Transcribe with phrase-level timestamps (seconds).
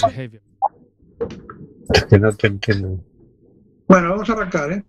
[0.00, 0.42] behavior.
[2.08, 2.98] Que no te entiendo.
[3.86, 4.84] Bueno, vamos a arrancar, ¿eh?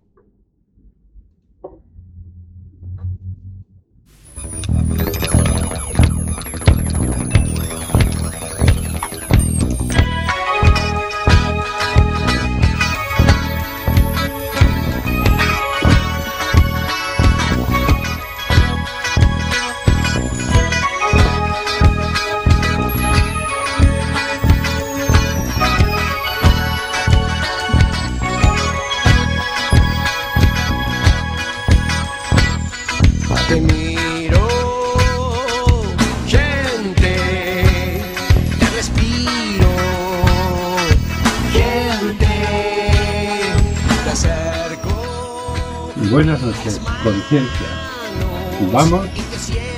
[48.72, 49.08] Vamos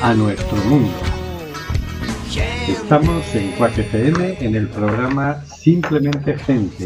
[0.02, 0.92] a nuestro mundo.
[2.68, 6.84] Estamos en Quack FM en el programa Simplemente Gente,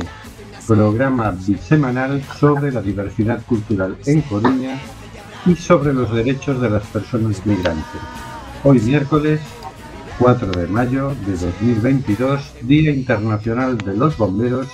[0.69, 4.79] programa bisemanal sobre la diversidad cultural en Coruña
[5.45, 8.01] y sobre los derechos de las personas migrantes.
[8.62, 9.40] Hoy miércoles
[10.21, 14.68] 4 de mayo de 2022, Día Internacional de los Bomberos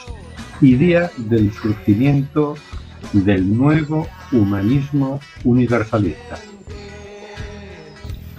[0.61, 2.55] y Día del Surgimiento
[3.15, 6.39] del Nuevo Humanismo Universalista.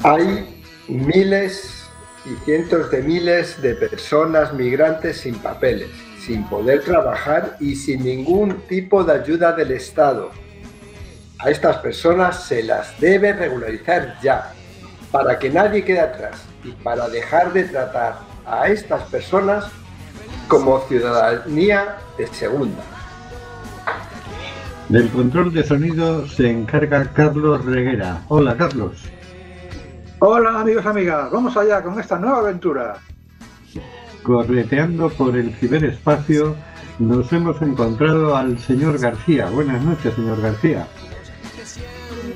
[0.04, 1.88] Hay miles
[2.26, 8.62] y cientos de miles de personas migrantes sin papeles, sin poder trabajar y sin ningún
[8.68, 10.32] tipo de ayuda del Estado.
[11.40, 14.54] A estas personas se las debe regularizar ya,
[15.12, 19.66] para que nadie quede atrás y para dejar de tratar a estas personas
[20.48, 22.97] como ciudadanía de segunda.
[24.90, 28.22] Del control de sonido se encarga Carlos Reguera.
[28.30, 29.10] Hola Carlos.
[30.20, 32.96] Hola amigos y amigas, vamos allá con esta nueva aventura.
[34.24, 36.56] Correteando por el ciberespacio
[37.00, 39.50] nos hemos encontrado al señor García.
[39.50, 40.88] Buenas noches, señor García.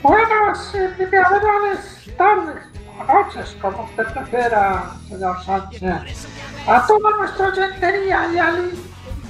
[0.04, 2.72] Buenas y primaverales tardes
[3.08, 6.28] noches, como usted prefiera, señor Sánchez.
[6.68, 8.72] A toda nuestra oyentería y al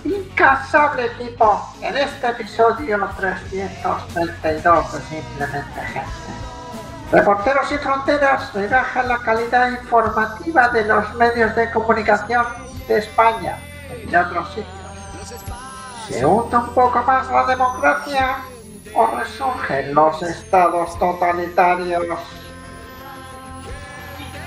[0.03, 6.11] incansable equipo en este episodio 332 de Simplemente Gente.
[7.11, 12.45] Reporteros sin Fronteras rebajan la calidad informativa de los medios de comunicación
[12.87, 13.57] de España
[14.01, 14.67] y de otros sitios.
[16.07, 18.37] Se hunde un poco más la democracia
[18.95, 22.07] o resurgen los estados totalitarios.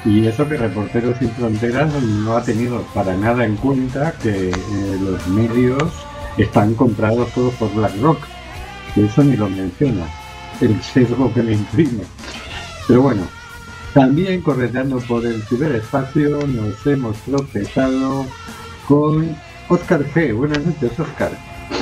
[0.04, 4.98] Y eso que Reporteros Sin Fronteras no ha tenido para nada en cuenta que eh,
[5.00, 5.92] los medios
[6.36, 8.18] están comprados todos por BlackRock.
[8.94, 10.06] Que eso ni lo menciona.
[10.60, 12.04] El sesgo que le imprime.
[12.86, 13.22] Pero bueno,
[13.94, 18.26] también correteando por el ciberespacio nos hemos tropezado
[18.86, 19.36] con
[19.68, 20.36] Oscar G.
[20.36, 21.30] Buenas noches, Oscar.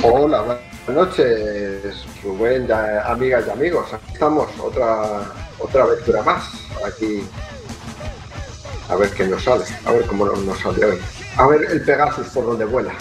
[0.01, 0.41] Hola,
[0.85, 2.67] buenas noches, Rubén,
[3.05, 3.93] amigas y amigos.
[3.93, 5.23] Aquí estamos, otra,
[5.59, 6.51] otra aventura más.
[6.85, 7.23] Aquí,
[8.89, 10.97] a ver qué nos sale, a ver cómo nos sale hoy.
[11.37, 12.93] A ver el Pegasus por donde vuela.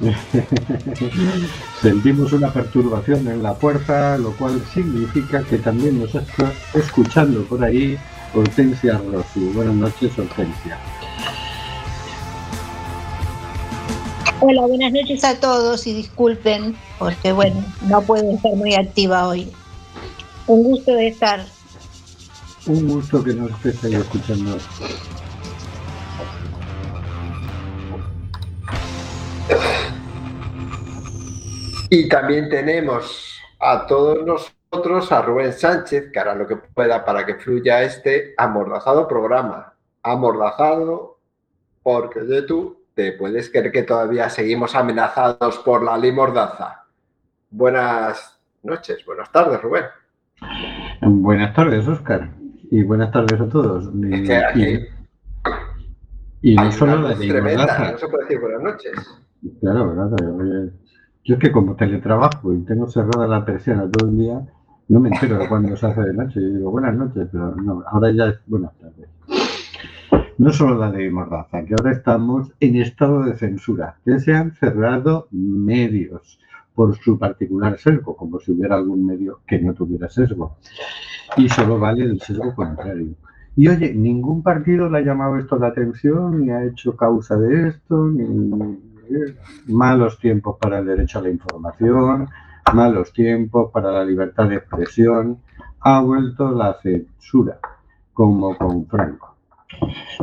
[1.80, 7.64] Sentimos una perturbación en la puerta, lo cual significa que también nos está escuchando por
[7.64, 7.98] ahí
[8.34, 9.40] Hortensia Rossi.
[9.54, 10.78] Buenas noches, Hortensia.
[14.40, 19.50] Hola, buenas noches a todos y disculpen porque bueno, no puedo estar muy activa hoy.
[20.46, 21.44] Un gusto de estar.
[22.66, 24.58] Un gusto que nos estés ahí escuchando.
[31.90, 37.24] Y también tenemos a todos nosotros, a Rubén Sánchez, que hará lo que pueda para
[37.24, 39.72] que fluya este amordazado programa.
[40.02, 41.18] Amordazado
[41.82, 46.84] porque de tú te puedes creer que todavía seguimos amenazados por la ley mordaza.
[47.50, 49.84] Buenas noches, buenas tardes, Rubén.
[51.02, 52.30] Buenas tardes, Oscar.
[52.70, 53.88] Y buenas tardes a todos.
[53.94, 54.88] Y, Es que aquí
[56.42, 57.92] y- y no solo la tremenda, Mordaza.
[57.92, 58.92] no se puede decir buenas noches.
[59.60, 60.70] Claro, claro.
[61.26, 64.46] Yo, es que como teletrabajo y tengo cerrada la persiana todo el día,
[64.88, 66.40] no me entero de cuándo se hace de noche.
[66.40, 69.08] Yo digo buenas noches, pero no, ahora ya es buenas tardes.
[70.38, 74.52] No solo la ley Mordaza, que ahora estamos en estado de censura, que se han
[74.52, 76.38] cerrado medios
[76.76, 80.58] por su particular sesgo, como si hubiera algún medio que no tuviera sesgo.
[81.36, 83.08] Y solo vale el sesgo contrario.
[83.56, 87.70] Y oye, ningún partido le ha llamado esto la atención, ni ha hecho causa de
[87.70, 88.78] esto, ni
[89.66, 92.28] malos tiempos para el derecho a la información,
[92.72, 95.40] malos tiempos para la libertad de expresión,
[95.80, 97.58] ha vuelto la censura,
[98.12, 99.34] como con Franco.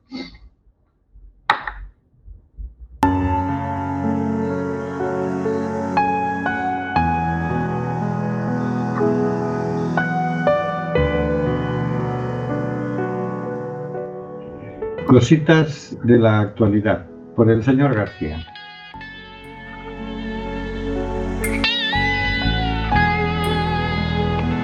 [15.07, 17.05] Cositas de la actualidad
[17.35, 18.39] por el señor García.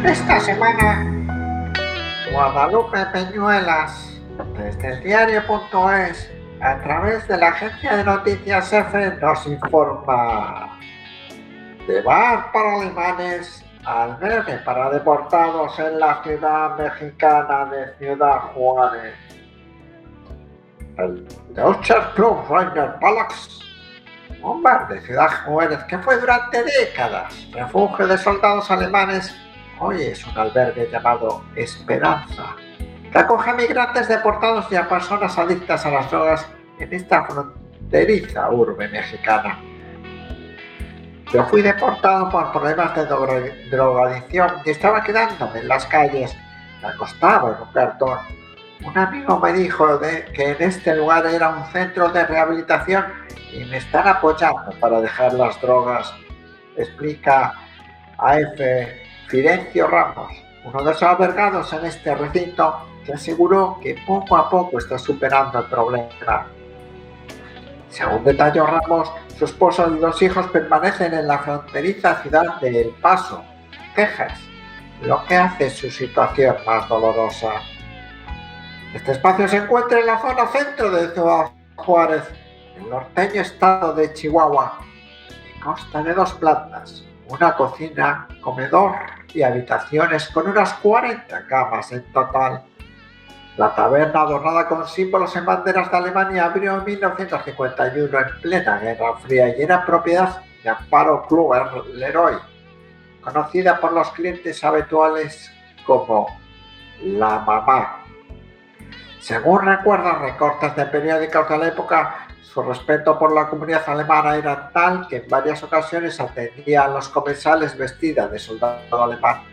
[0.03, 1.73] Esta semana,
[2.33, 4.19] Guadalupe Peñuelas,
[4.57, 10.75] desde el diario.es, a través de la agencia de noticias EFE, nos informa
[11.87, 19.13] de bar para alemanes, albergue para deportados en la ciudad mexicana de Ciudad Juárez.
[20.97, 23.59] El Deutscher Club Rainer Palax,
[24.43, 29.35] un bar de Ciudad Juárez que fue durante décadas refugio de soldados alemanes
[29.83, 32.55] Hoy es un albergue llamado Esperanza,
[33.11, 36.47] que acoge a migrantes deportados y a personas adictas a las drogas
[36.77, 39.57] en esta fronteriza urbe mexicana.
[41.33, 46.37] Yo fui deportado por problemas de dro- drogadicción y estaba quedándome en las calles.
[46.83, 48.19] Me acostaba en un cartón.
[48.83, 53.05] Un amigo me dijo de que en este lugar era un centro de rehabilitación
[53.53, 56.13] y me están apoyando para dejar las drogas.
[56.75, 57.53] Explica
[58.17, 58.59] AF
[59.27, 60.31] Fidencio Ramos,
[60.65, 65.59] uno de los albergados en este recinto, que aseguró que poco a poco está superando
[65.59, 66.47] el problema.
[67.89, 72.89] Según detalló Ramos, su esposo y dos hijos permanecen en la fronteriza ciudad de El
[73.01, 73.43] Paso,
[73.95, 74.39] Texas,
[75.01, 77.53] lo que hace su situación más dolorosa.
[78.93, 82.23] Este espacio se encuentra en la zona centro de Ciudad Juárez,
[82.75, 84.79] el norteño estado de Chihuahua,
[85.49, 88.91] y consta de dos plantas, una cocina, comedor
[89.33, 92.63] y habitaciones con unas 40 camas en total.
[93.55, 99.15] La taberna adornada con símbolos en banderas de Alemania abrió en 1951 en plena Guerra
[99.19, 102.35] Fría y era propiedad de Amparo Kluber Leroy,
[103.21, 105.49] conocida por los clientes habituales
[105.85, 106.27] como
[107.01, 108.00] la mamá.
[109.21, 114.71] Según recuerdan recortes de periódicos de la época, su respeto por la comunidad alemana era
[114.71, 119.43] tal que en varias ocasiones atendía a los comensales vestida de soldado alemán.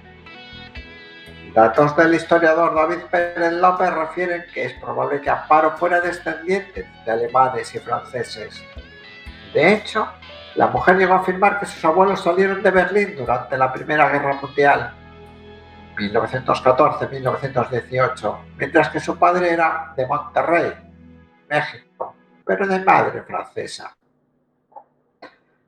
[1.54, 7.10] Datos del historiador David Pérez López refieren que es probable que Amparo fuera descendiente de
[7.12, 8.64] alemanes y franceses.
[9.52, 10.08] De hecho,
[10.54, 14.34] la mujer llegó a afirmar que sus abuelos salieron de Berlín durante la Primera Guerra
[14.40, 14.94] Mundial,
[15.98, 20.72] 1914-1918, mientras que su padre era de Monterrey,
[21.50, 21.88] México
[22.48, 23.94] pero de madre francesa.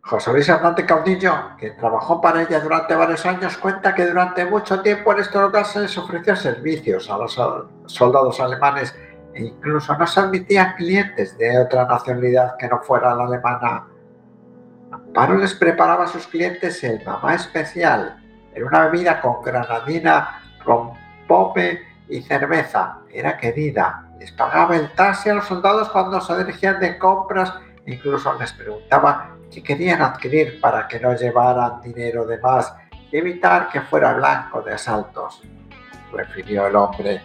[0.00, 4.81] José Luis Hernández Caudillo, que trabajó para ella durante varios años, cuenta que durante mucho
[4.81, 7.38] tiempo en se les ofreció servicios a los
[7.85, 8.97] soldados alemanes
[9.35, 13.87] e incluso no se admitían clientes de otra nacionalidad que no fuera la alemana.
[14.91, 18.20] Amparo les preparaba a sus clientes el mamá especial,
[18.55, 22.99] era una bebida con granadina, rompope y cerveza.
[23.12, 27.52] Era querida, les pagaba el taxi a los soldados cuando se dirigían de compras,
[27.87, 32.75] incluso les preguntaba qué querían adquirir para que no llevaran dinero de más
[33.11, 35.43] y evitar que fuera blanco de asaltos,
[36.12, 37.20] refirió el hombre.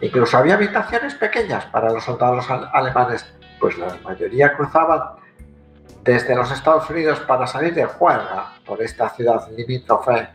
[0.00, 5.00] Incluso había habitaciones pequeñas para los soldados al- alemanes, pues la mayoría cruzaban
[6.02, 10.28] desde los Estados Unidos para salir de juerga por esta ciudad limítrofe.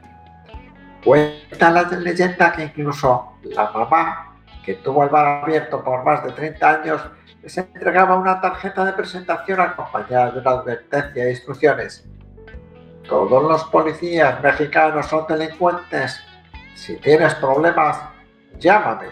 [1.03, 4.31] Cuenta la leyenda que incluso la mamá
[4.63, 7.01] que tuvo el bar abierto por más de 30 años,
[7.41, 12.05] les entregaba una tarjeta de presentación acompañada de una advertencia e instrucciones.
[13.07, 16.21] Todos los policías mexicanos son delincuentes.
[16.75, 17.99] Si tienes problemas,
[18.59, 19.07] llámame.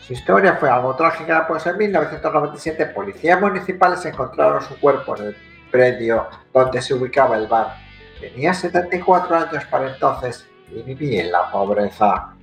[0.00, 5.36] Su historia fue algo trágica, pues en 1997 policías municipales encontraron su cuerpo en el
[5.70, 7.76] predio donde se ubicaba el bar.
[8.20, 12.34] Tenía 74 años para entonces y en la pobreza.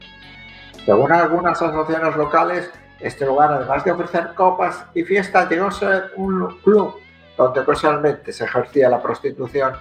[0.86, 6.12] Según algunas asociaciones locales, este lugar, además de ofrecer copas y fiestas, llegó a ser
[6.16, 6.96] un club
[7.38, 9.74] donde ocasionalmente se ejercía la prostitución.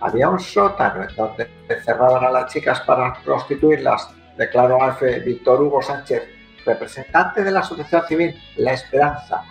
[0.00, 5.80] Había un sótano en donde encerraban a las chicas para prostituirlas, declaró Alfe Víctor Hugo
[5.80, 6.22] Sánchez,
[6.64, 9.42] representante de la asociación civil La Esperanza,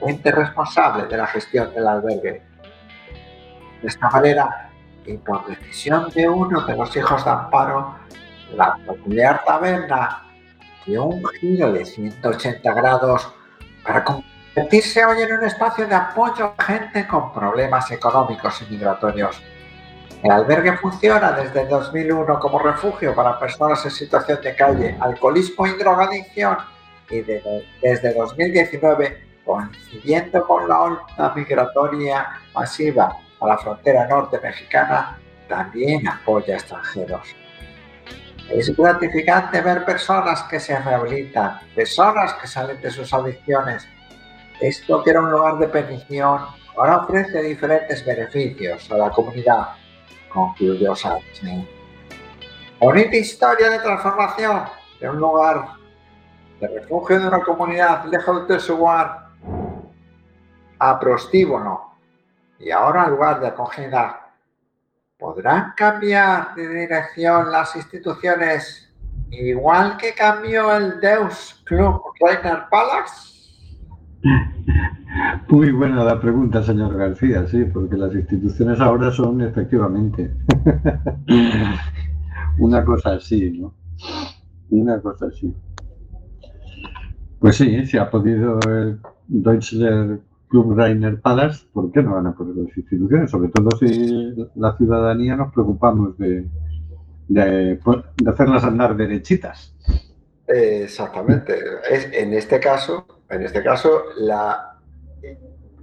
[0.00, 2.42] ente responsable de la gestión del albergue.
[3.82, 4.67] De esta manera,
[5.06, 7.94] y por decisión de uno de los hijos de Amparo,
[8.54, 10.24] la peculiar taberna
[10.86, 13.32] dio un giro de 180 grados
[13.84, 19.40] para convertirse hoy en un espacio de apoyo a gente con problemas económicos y migratorios.
[20.22, 25.70] El albergue funciona desde 2001 como refugio para personas en situación de calle, alcoholismo y
[25.78, 26.58] drogadicción
[27.08, 35.18] y de- desde 2019, coincidiendo con la ola migratoria masiva a la frontera norte mexicana,
[35.48, 37.34] también apoya a extranjeros.
[38.50, 43.86] Es gratificante ver personas que se rehabilitan, personas que salen de sus adicciones.
[44.60, 46.40] Esto que era un lugar de perdición
[46.76, 49.68] ahora ofrece diferentes beneficios a la comunidad,
[50.32, 51.42] concluyó Sánchez.
[52.80, 54.62] Bonita historia de transformación
[55.00, 55.70] de un lugar
[56.60, 59.28] de refugio de una comunidad lejos de su hogar
[60.78, 61.87] a prostíbulo
[62.58, 64.20] y ahora lugar de acogida.
[65.18, 68.88] ¿Podrán cambiar de dirección las instituciones
[69.30, 73.38] igual que cambió el Deus Club Reiner Palace?
[75.48, 80.30] Muy buena la pregunta, señor García, sí, porque las instituciones ahora son efectivamente
[82.58, 83.74] una cosa así, ¿no?
[84.70, 85.52] Una cosa así.
[87.40, 92.34] Pues sí, si ha podido el Deutscher Club Rainer Palace, ¿por qué no van a
[92.34, 93.30] poder las instituciones?
[93.30, 96.46] Sobre todo si la ciudadanía nos preocupamos de,
[97.28, 97.78] de,
[98.16, 99.74] de hacerlas andar derechitas.
[100.46, 101.54] Exactamente.
[101.90, 104.78] Es, en este caso, en este caso, la,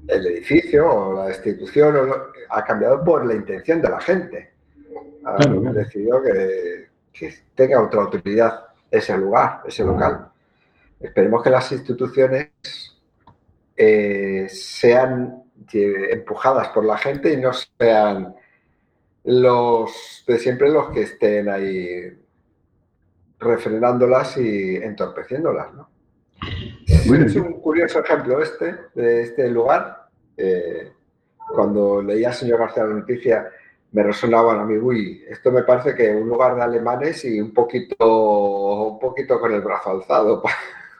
[0.07, 1.95] el edificio o la institución
[2.49, 4.53] ha cambiado por la intención de la gente.
[5.23, 5.73] Ha Claro, claro.
[5.73, 10.29] decidido que, que tenga otra utilidad ese lugar, ese local.
[10.99, 12.49] Esperemos que las instituciones
[13.75, 18.35] eh, sean empujadas por la gente y no sean
[19.25, 22.17] los de siempre los que estén ahí
[23.39, 25.89] refrenándolas y entorpeciéndolas, ¿no?
[27.07, 30.07] Bueno, es un curioso ejemplo este, de este lugar.
[30.37, 30.91] Eh,
[31.53, 33.49] cuando leía al señor García la noticia,
[33.91, 37.53] me resonaban a mí, uy, esto me parece que un lugar de alemanes y un
[37.53, 40.41] poquito, un poquito con el brazo alzado, un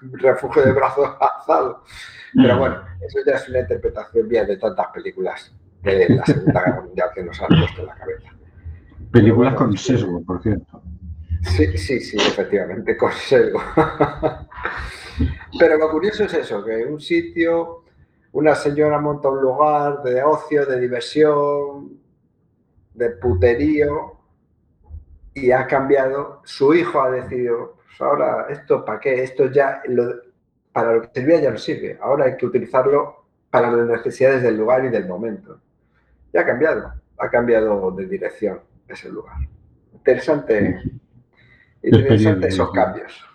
[0.02, 1.84] refugio de brazo alzado.
[2.34, 6.82] Pero bueno, eso ya es una interpretación mía de tantas películas de la Segunda Guerra
[6.82, 8.30] Mundial que nos han puesto en la cabeza.
[9.12, 10.82] Películas Bueno, con sesgo, por cierto.
[11.44, 13.62] Sí, sí, sí, efectivamente, con sesgo.
[15.60, 17.84] Pero lo curioso es eso, que un sitio,
[18.34, 22.00] una señora monta un lugar de ocio, de diversión,
[22.94, 24.15] de puterío,
[25.36, 29.22] y ha cambiado, su hijo ha decidido, pues ahora, ¿esto para qué?
[29.22, 30.16] Esto ya, lo-
[30.72, 34.58] para lo que servía ya no sirve, ahora hay que utilizarlo para las necesidades del
[34.58, 35.60] lugar y del momento.
[36.34, 39.38] Ya ha cambiado, ha cambiado de dirección ese lugar.
[39.94, 40.82] Interesante,
[41.84, 43.26] interesante esos cambios.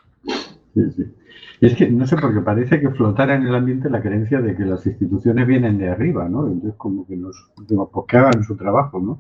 [0.74, 1.14] Sí, sí.
[1.62, 4.56] Y es que no sé, porque parece que flotara en el ambiente la creencia de
[4.56, 6.46] que las instituciones vienen de arriba, ¿no?
[6.46, 9.18] Entonces, como que nos, pues que hagan su trabajo, ¿no?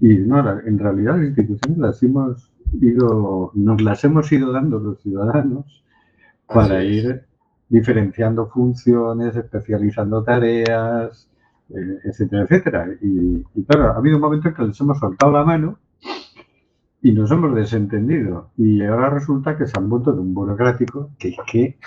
[0.00, 5.00] Y no, en realidad las instituciones las hemos ido, nos las hemos ido dando los
[5.00, 5.84] ciudadanos
[6.46, 7.24] para ir
[7.68, 11.28] diferenciando funciones, especializando tareas,
[11.70, 12.88] eh, etcétera, etcétera.
[13.02, 15.78] Y, y claro, ha habido un momento en que les hemos soltado la mano
[17.02, 18.50] y nos hemos desentendido.
[18.56, 21.78] Y ahora resulta que se han vuelto de un burocrático que es que,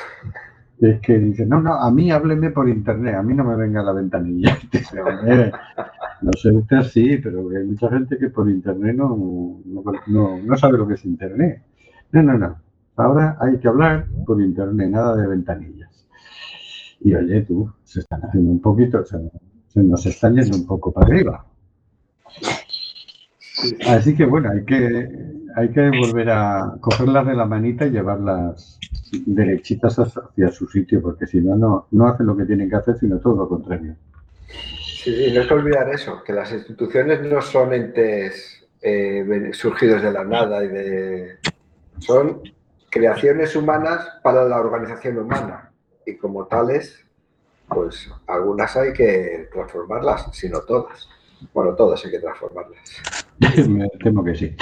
[0.81, 3.83] es que dice, no, no, a mí hábleme por internet, a mí no me venga
[3.83, 4.57] la ventanilla.
[4.71, 5.51] Dice, "Hombre,
[6.21, 10.57] no sé usted así, pero hay mucha gente que por internet no, no, no- no
[10.57, 11.61] sabe lo que es internet.
[12.11, 12.55] No, no, no.
[12.97, 16.07] Ahora hay que hablar por internet, nada de ventanillas.
[16.99, 19.17] Y oye, tú, se están haciendo un poquito, se,
[19.67, 21.45] se nos están yendo un poco para arriba.
[23.87, 25.09] Así que bueno, hay que,
[25.55, 28.79] hay que volver a cogerlas de la manita y llevarlas
[29.25, 32.97] derechitas hacia su sitio, porque si no, no, no hacen lo que tienen que hacer,
[32.97, 33.95] sino todo lo contrario.
[34.47, 40.01] Sí, sí, no hay que olvidar eso, que las instituciones no son entes eh, surgidos
[40.01, 41.37] de la nada y de...
[41.99, 42.41] Son
[42.89, 45.71] creaciones humanas para la organización humana
[46.05, 47.05] y como tales,
[47.67, 51.07] pues algunas hay que transformarlas, si no todas.
[51.53, 52.79] Bueno, todas hay que transformarlas.
[53.69, 54.55] Me temo que sí.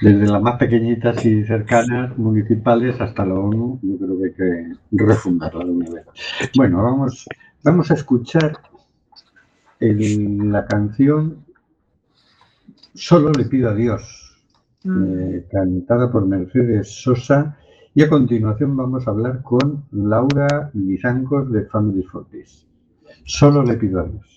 [0.00, 5.04] Desde las más pequeñitas y cercanas, municipales, hasta la ONU, yo creo que hay que
[5.04, 6.04] refundarla de una vez.
[6.56, 7.26] Bueno, vamos,
[7.62, 8.58] vamos a escuchar
[9.80, 11.44] el- la canción
[12.94, 14.02] Solo le pido a Dios,
[14.84, 17.56] eh, cantada por Mercedes Sosa.
[17.94, 22.66] Y a continuación vamos a hablar con Laura Lizancos de Family Fortis.
[23.24, 24.35] Solo le pido a Dios.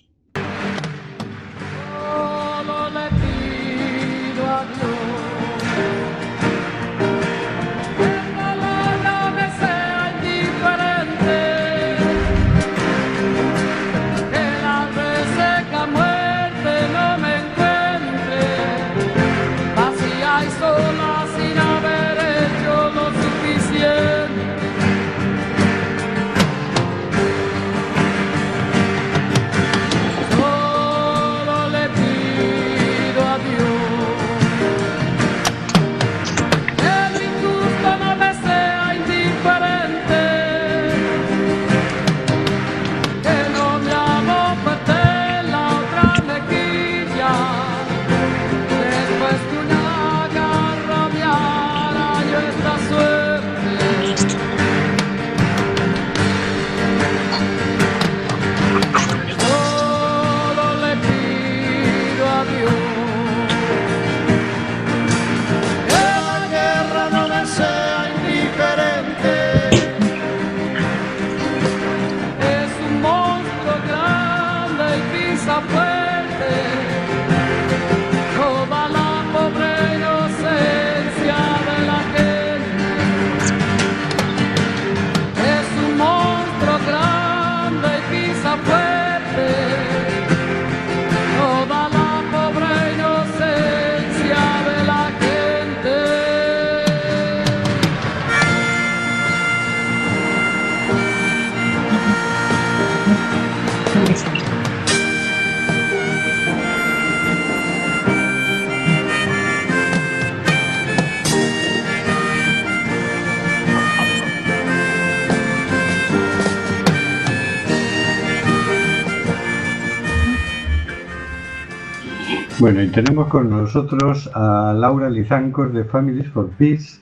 [122.70, 127.00] Bueno, y tenemos con nosotros a Laura Lizancos de Families for Peace,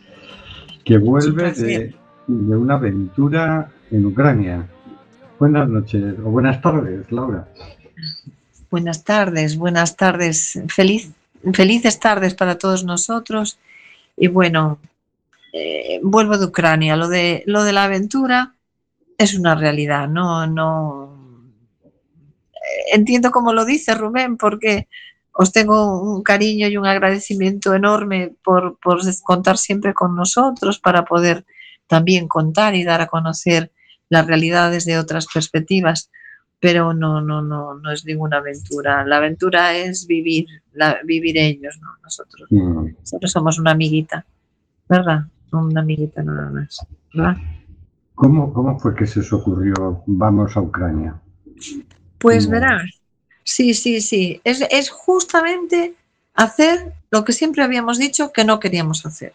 [0.82, 1.94] que vuelve de,
[2.26, 4.66] de una aventura en Ucrania.
[5.38, 7.46] Buenas noches o buenas tardes, Laura.
[8.70, 10.58] Buenas tardes, buenas tardes.
[10.68, 11.10] Feliz,
[11.52, 13.58] felices tardes para todos nosotros.
[14.16, 14.78] Y bueno,
[15.52, 16.96] eh, vuelvo de Ucrania.
[16.96, 18.54] Lo de, lo de la aventura
[19.18, 20.08] es una realidad.
[20.08, 21.44] No, no.
[21.84, 24.88] eh, Entiendo cómo lo dice Rubén, porque
[25.40, 31.04] os tengo un cariño y un agradecimiento enorme por, por contar siempre con nosotros para
[31.04, 31.46] poder
[31.86, 33.70] también contar y dar a conocer
[34.08, 36.10] las realidades de otras perspectivas
[36.60, 39.04] pero no, no, no, no es ninguna aventura.
[39.06, 41.90] La aventura es vivir, la, vivir ellos, ¿no?
[42.02, 42.48] Nosotros.
[42.50, 44.26] Mm, Nosotros somos una amiguita,
[44.88, 45.20] ¿verdad?
[45.52, 47.36] Una amiguita nada más, ¿verdad?
[48.16, 51.14] ¿Cómo, ¿Cómo fue que se os ocurrió vamos a Ucrania?
[52.18, 52.97] Pues verás,
[53.48, 54.40] sí, sí, sí.
[54.44, 55.94] Es, es justamente
[56.34, 59.32] hacer lo que siempre habíamos dicho que no queríamos hacer.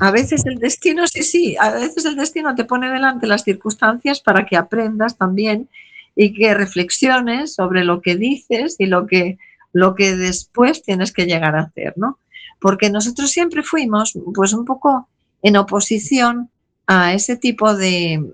[0.00, 4.20] A veces el destino, sí, sí, a veces el destino te pone delante las circunstancias
[4.20, 5.68] para que aprendas también
[6.16, 9.38] y que reflexiones sobre lo que dices y lo que,
[9.72, 12.18] lo que después tienes que llegar a hacer, ¿no?
[12.60, 15.08] Porque nosotros siempre fuimos, pues, un poco
[15.42, 16.50] en oposición
[16.88, 18.32] a ese tipo de,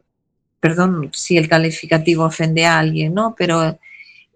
[0.58, 3.34] perdón si el calificativo ofende a alguien, ¿no?
[3.36, 3.78] Pero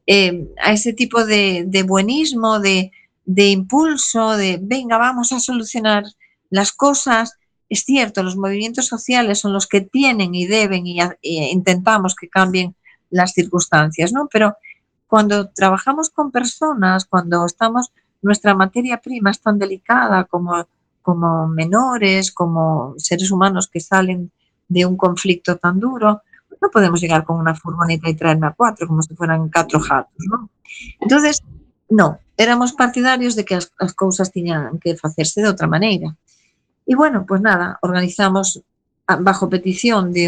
[0.06, 2.92] eh, a ese tipo de, buenismo, de,
[3.26, 6.04] impulso, de venga, vamos a solucionar
[6.50, 7.38] las cosas.
[7.68, 12.76] Es cierto, los movimientos sociales son los que tienen y deben y, intentamos que cambien
[13.10, 14.28] las circunstancias, ¿no?
[14.30, 14.56] Pero
[15.08, 17.92] cuando trabajamos con personas, cuando estamos,
[18.22, 20.66] nuestra materia prima es tan delicada como,
[21.02, 24.30] como menores, como seres humanos que salen
[24.68, 26.22] de un conflicto tan duro,
[26.60, 30.24] no podemos llegar con una furgoneta y traerme a cuatro como si fueran cuatro jatos,
[30.30, 30.50] ¿no?
[31.00, 31.42] Entonces,
[31.88, 36.16] no, éramos partidarios de que as, as cousas que facerse de outra maneira.
[36.86, 38.62] E bueno, pues nada, organizamos
[39.06, 40.26] a- bajo petición de,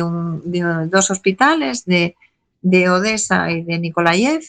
[0.90, 2.14] dos hospitales de,
[2.62, 4.42] de Odessa y de Nikolaev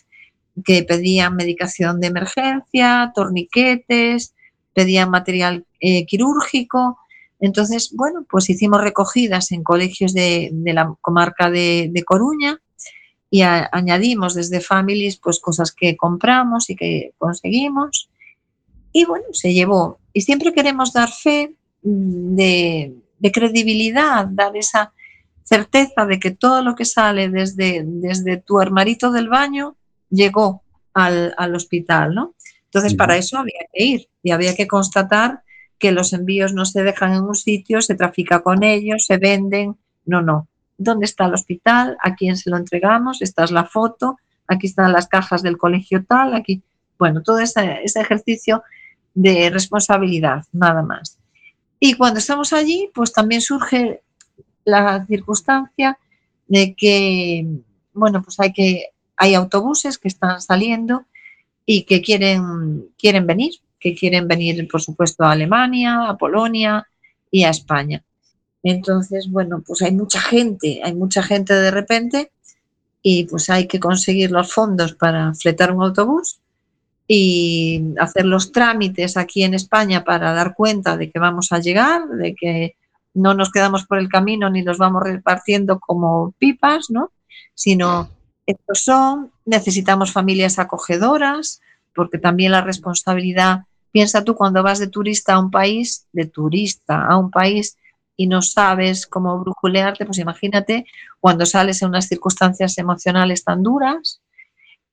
[0.64, 4.34] que pedían medicación de emergencia, torniquetes,
[4.74, 6.99] pedían material eh, quirúrgico.
[7.40, 12.60] Entonces, bueno, pues hicimos recogidas en colegios de, de la comarca de, de Coruña
[13.32, 18.10] y a- añadimos desde Families pues cosas que compramos y que conseguimos.
[18.92, 20.00] Y bueno, se llevó.
[20.14, 24.92] Y siempre queremos dar fe mm, de, de credibilidad, dar esa
[25.44, 29.78] certeza de que todo lo que sale desde, desde tu armarito del baño
[30.10, 32.36] llegó al, al hospital, ¿no?
[32.66, 35.42] Entonces, para eso había que ir y había que constatar
[35.80, 39.78] que los envíos no se dejan en un sitio, se trafica con ellos, se venden.
[40.06, 40.48] No, no.
[40.78, 41.98] ¿Dónde está el hospital?
[42.04, 43.22] ¿A quién se lo entregamos?
[43.22, 44.18] Esta es la foto.
[44.48, 46.36] Aquí están las cajas del colegio tal.
[46.36, 46.62] Aquí,
[46.98, 48.64] bueno, todo ese, ese ejercicio
[49.14, 51.18] de responsabilidad, nada más.
[51.80, 54.02] Y cuando estamos allí, pues también surge
[54.66, 55.98] la circunstancia
[56.48, 57.48] de que,
[57.94, 61.06] bueno, pues hay que, hay autobuses que están saliendo
[61.66, 66.88] y que quieren, quieren venir, que quieren venir, por supuesto, a Alemania, a Polonia
[67.32, 68.04] y a España.
[68.64, 72.32] Entonces, bueno, pues hay mucha gente, hay mucha gente de repente
[73.02, 76.40] y pues hay que conseguir los fondos para fletar un autobús
[77.08, 82.08] y hacer los trámites aquí en España para dar cuenta de que vamos a llegar,
[82.08, 82.76] de que
[83.14, 87.12] no nos quedamos por el camino ni los vamos repartiendo como pipas, ¿no?
[87.56, 88.10] Sino
[88.46, 91.62] estos son, necesitamos familias acogedoras,
[91.96, 97.06] porque también la responsabilidad, piensa tú cuando vas de turista a un país, de turista
[97.06, 97.78] a un país
[98.16, 100.86] y no sabes cómo brujulearte, pues imagínate
[101.20, 104.22] cuando sales en unas circunstancias emocionales tan duras,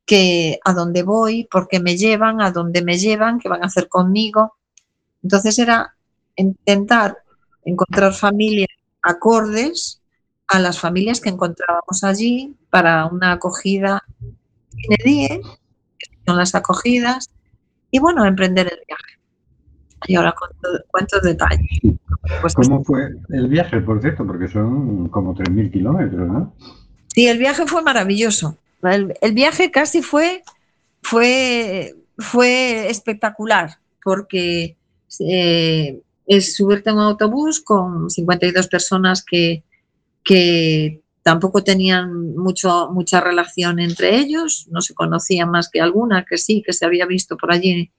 [0.06, 3.66] que a dónde voy, por qué me llevan, a dónde me llevan, qué van a
[3.66, 4.54] hacer conmigo.
[5.22, 5.96] Entonces era
[6.36, 7.18] intentar
[7.64, 8.68] encontrar familias
[9.02, 10.00] acordes
[10.48, 14.04] a las familias que encontrábamos allí para una acogida
[14.88, 15.40] que
[16.24, 17.30] son las acogidas,
[17.96, 19.18] y bueno, emprender el viaje.
[20.06, 21.80] Y ahora cuento, cuento detalles.
[22.42, 24.26] Pues ¿Cómo fue el viaje, por cierto?
[24.26, 26.54] Porque son como 3.000 kilómetros, ¿no?
[27.06, 28.58] Sí, el viaje fue maravilloso.
[28.82, 30.42] El, el viaje casi fue,
[31.00, 34.76] fue, fue espectacular porque
[35.20, 39.64] eh, es subirte a un autobús con 52 personas que,
[40.22, 46.38] que tampoco tenían mucho, mucha relación entre ellos, no se conocían más que alguna que
[46.38, 47.90] sí, que se había visto por allí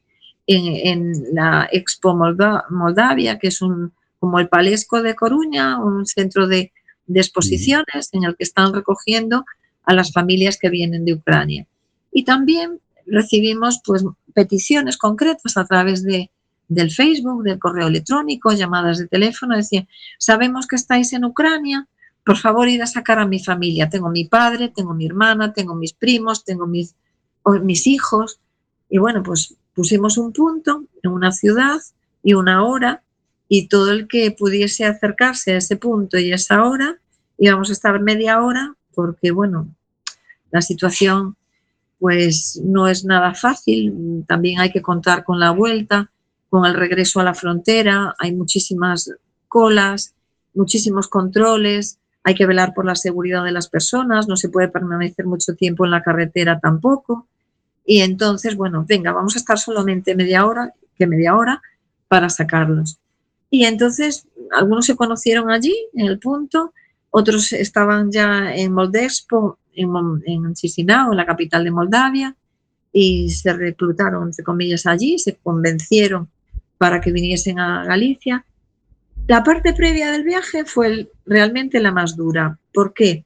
[0.46, 6.06] en, en la Expo Molda- Moldavia, que es un, como el Palesco de Coruña, un
[6.06, 6.72] centro de,
[7.06, 9.44] de exposiciones en el que están recogiendo
[9.84, 11.68] a las familias que vienen de Ucrania.
[12.14, 16.32] Y también recibimos pues, peticiones concretas a través de,
[16.70, 19.58] del Facebook, del correo electrónico, llamadas de teléfono.
[19.58, 19.86] Decía,
[20.18, 21.90] sabemos que estáis en Ucrania,
[22.28, 23.90] por favor ir a sacar a mi familia.
[23.90, 26.94] Tengo mi padre, tengo mi hermana, tengo mis primos, tengo mis,
[27.64, 28.42] mis hijos.
[28.90, 31.80] Y bueno, pues pusimos un punto en una ciudad
[32.22, 33.02] y una hora
[33.48, 37.00] y todo el que pudiese acercarse a ese punto y a esa hora,
[37.38, 39.74] íbamos a estar media hora porque, bueno,
[40.52, 41.38] la situación
[41.98, 46.12] pues no es nada fácil, también hay que contar con la vuelta,
[46.50, 49.14] con el regreso a la frontera, hay muchísimas
[49.48, 50.14] colas,
[50.54, 55.26] muchísimos controles, hay que velar por la seguridad de las personas, no se puede permanecer
[55.26, 57.26] mucho tiempo en la carretera tampoco.
[57.86, 61.62] Y entonces, bueno, venga, vamos a estar solamente media hora, que media hora,
[62.10, 63.00] para sacarlos.
[63.50, 66.74] Y entonces, algunos se conocieron allí, en el punto,
[67.12, 69.90] otros estaban ya en Moldexpo, en,
[70.26, 72.36] en Chisinau, la capital de Moldavia,
[72.92, 76.28] y se reclutaron, entre comillas, allí, se convencieron
[76.78, 78.44] para que viniesen a Galicia.
[79.28, 82.58] La parte previa del viaje fue realmente la más dura.
[82.74, 83.26] ¿Por qué?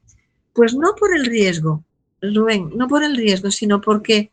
[0.52, 1.84] Pues no por el riesgo,
[2.20, 4.32] Rubén, no por el riesgo, sino porque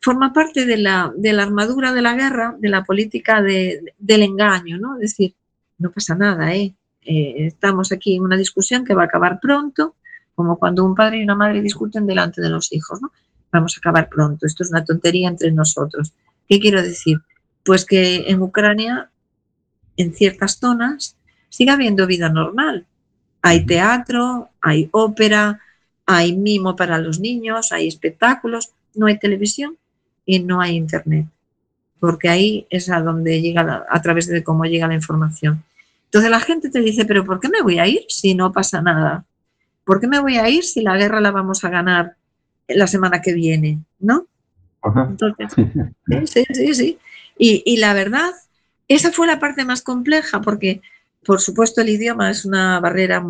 [0.00, 1.12] forma parte de la,
[1.42, 4.94] armadura de la guerra, de la política de- del engaño, ¿no?
[4.96, 5.34] Es decir,
[5.78, 6.74] no pasa nada, ¿eh?
[7.02, 9.96] Eh, Estamos aquí en una discusión que va a acabar pronto,
[10.34, 13.12] como cuando un padre y una madre discuten delante de los hijos, ¿no?
[13.52, 16.12] Vamos a acabar pronto, esto es una tontería entre nosotros.
[16.48, 17.18] ¿Qué quiero decir?
[17.64, 19.09] Pues que en Ucrania,
[19.96, 21.16] en ciertas zonas,
[21.48, 22.86] sigue habiendo vida normal.
[23.42, 25.60] Hay teatro, hay ópera,
[26.06, 29.76] hay mimo para los niños, hay espectáculos, no hay televisión
[30.26, 31.26] y no hay internet,
[31.98, 35.62] porque ahí es a donde llega, la- a través de cómo llega la información.
[36.06, 38.82] Entonces la gente te dice, pero ¿por qué me voy a ir si no pasa
[38.82, 39.24] nada?
[39.84, 42.16] ¿Por qué me voy a ir si la guerra la vamos a ganar
[42.68, 43.78] la semana que viene?
[43.98, 44.26] ¿No?
[44.82, 45.06] Ajá.
[45.10, 45.52] Entonces,
[46.26, 46.98] sí, sí, sí,
[47.36, 48.30] y la verdad,
[48.94, 50.82] esa fue la parte más compleja, porque
[51.24, 53.24] por supuesto el idioma es una barrera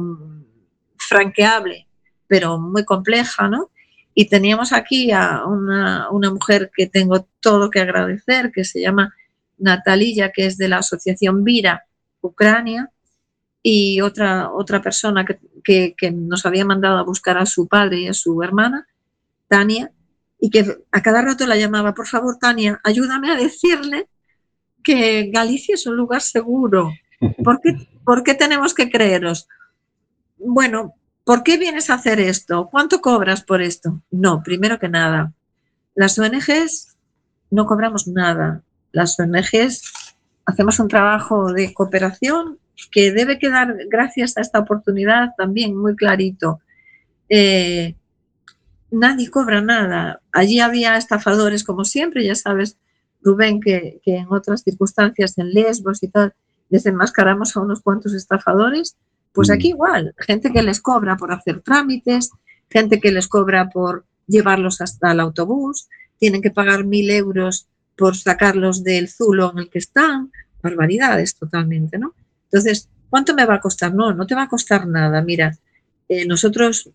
[0.97, 1.87] franqueable,
[2.27, 3.71] pero muy compleja, ¿no?
[4.15, 9.15] Y teníamos aquí a una, mujer que tengo todo que agradecer, que se llama
[9.59, 11.85] Natalilla, que es de la asociación Vira
[12.21, 12.91] Ucrania,
[13.63, 15.27] y otra, otra persona
[15.65, 18.87] que nos había mandado a buscar a su padre y a su hermana,
[19.47, 19.93] Tania,
[20.41, 24.09] y que a cada rato la llamaba, por favor, Tania, ayúdame a decirle
[24.83, 26.93] que Galicia es un lugar seguro.
[27.45, 29.49] ¿Por qué, por qué tenemos que creeros?
[30.39, 32.69] Bueno, ¿por qué vienes a hacer esto?
[32.71, 34.01] ¿Cuánto cobras por esto?
[34.11, 35.33] No, primero que nada,
[35.95, 36.97] las ONGs
[37.51, 38.63] no cobramos nada.
[38.93, 39.83] Las ONGs
[40.47, 42.59] hacemos un trabajo de cooperación
[42.91, 46.61] que debe quedar, gracias a esta oportunidad, también muy clarito.
[47.29, 47.95] Eh,
[48.91, 50.21] nadie cobra nada.
[50.33, 52.79] Allí había estafadores, como siempre, ya sabes,
[53.23, 56.35] Rubén, que, que en otras circunstancias, en Lesbos y tal,
[56.69, 58.97] desenmascaramos a unos cuantos estafadores.
[59.33, 62.31] Pues aquí igual, gente que les cobra por hacer trámites,
[62.69, 68.17] gente que les cobra por llevarlos hasta el autobús, tienen que pagar mil euros por
[68.17, 72.15] sacarlos del zulo en el que están, barbaridades totalmente, ¿no?
[72.45, 73.95] Entonces, ¿cuánto me va a costar?
[73.95, 75.23] No, no te va a costar nada.
[75.23, 75.57] Mira,
[76.09, 76.91] eh, nosotros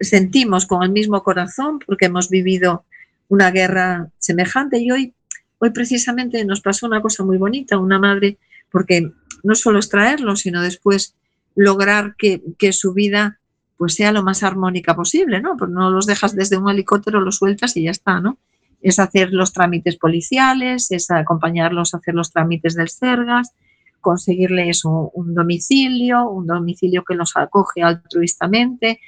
[0.00, 2.84] sentimos con el mismo corazón porque hemos vivido
[3.28, 5.14] una guerra semejante y hoy,
[5.60, 8.38] hoy precisamente nos pasó una cosa muy bonita, una madre,
[8.70, 11.14] porque no solo es traerlo, sino después
[11.54, 13.38] lograr que, su vida
[13.76, 15.56] pues sea lo más armónica posible, ¿no?
[15.56, 18.38] Pues no los dejas desde un helicóptero, los sueltas y ya está, ¿no?
[18.82, 23.52] Es hacer los trámites policiales, es acompañarlos a hacer los trámites del Sergas,
[24.00, 29.00] conseguirles un, un domicilio, un domicilio que los acoge altruistamente,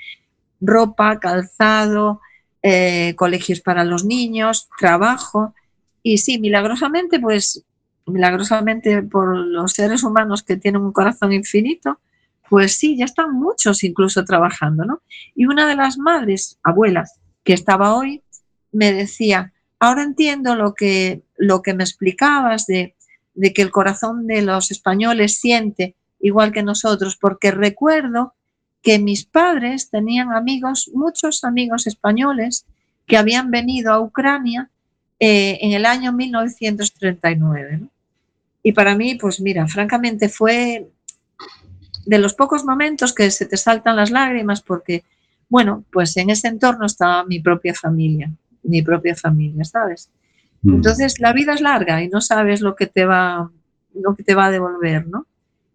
[0.60, 2.20] ropa, calzado,
[2.62, 5.54] eh, colegios para los niños, trabajo.
[6.02, 7.64] Y sí, milagrosamente, pues
[8.06, 12.00] milagrosamente por los seres humanos que tienen un corazón infinito,
[12.48, 15.02] pues sí, ya están muchos incluso trabajando, ¿no?
[15.34, 18.22] Y una de las madres, abuelas, que estaba hoy,
[18.72, 22.94] me decía, ahora entiendo lo que, lo que me explicabas de,
[23.34, 28.34] de que el corazón de los españoles siente igual que nosotros, porque recuerdo
[28.82, 32.66] que mis padres tenían amigos, muchos amigos españoles
[33.06, 34.70] que habían venido a Ucrania
[35.24, 37.78] eh, en el año 1939.
[37.82, 37.88] ¿no?
[38.60, 40.90] Y para mí, pues mira, francamente fue
[42.04, 45.04] de los pocos momentos que se te saltan las lágrimas porque,
[45.48, 48.32] bueno, pues en ese entorno estaba mi propia familia,
[48.64, 50.10] mi propia familia, ¿sabes?
[50.62, 50.74] Mm.
[50.74, 53.48] Entonces la vida es larga y no sabes lo que te va,
[53.94, 55.28] lo que te va a devolver, ¿no?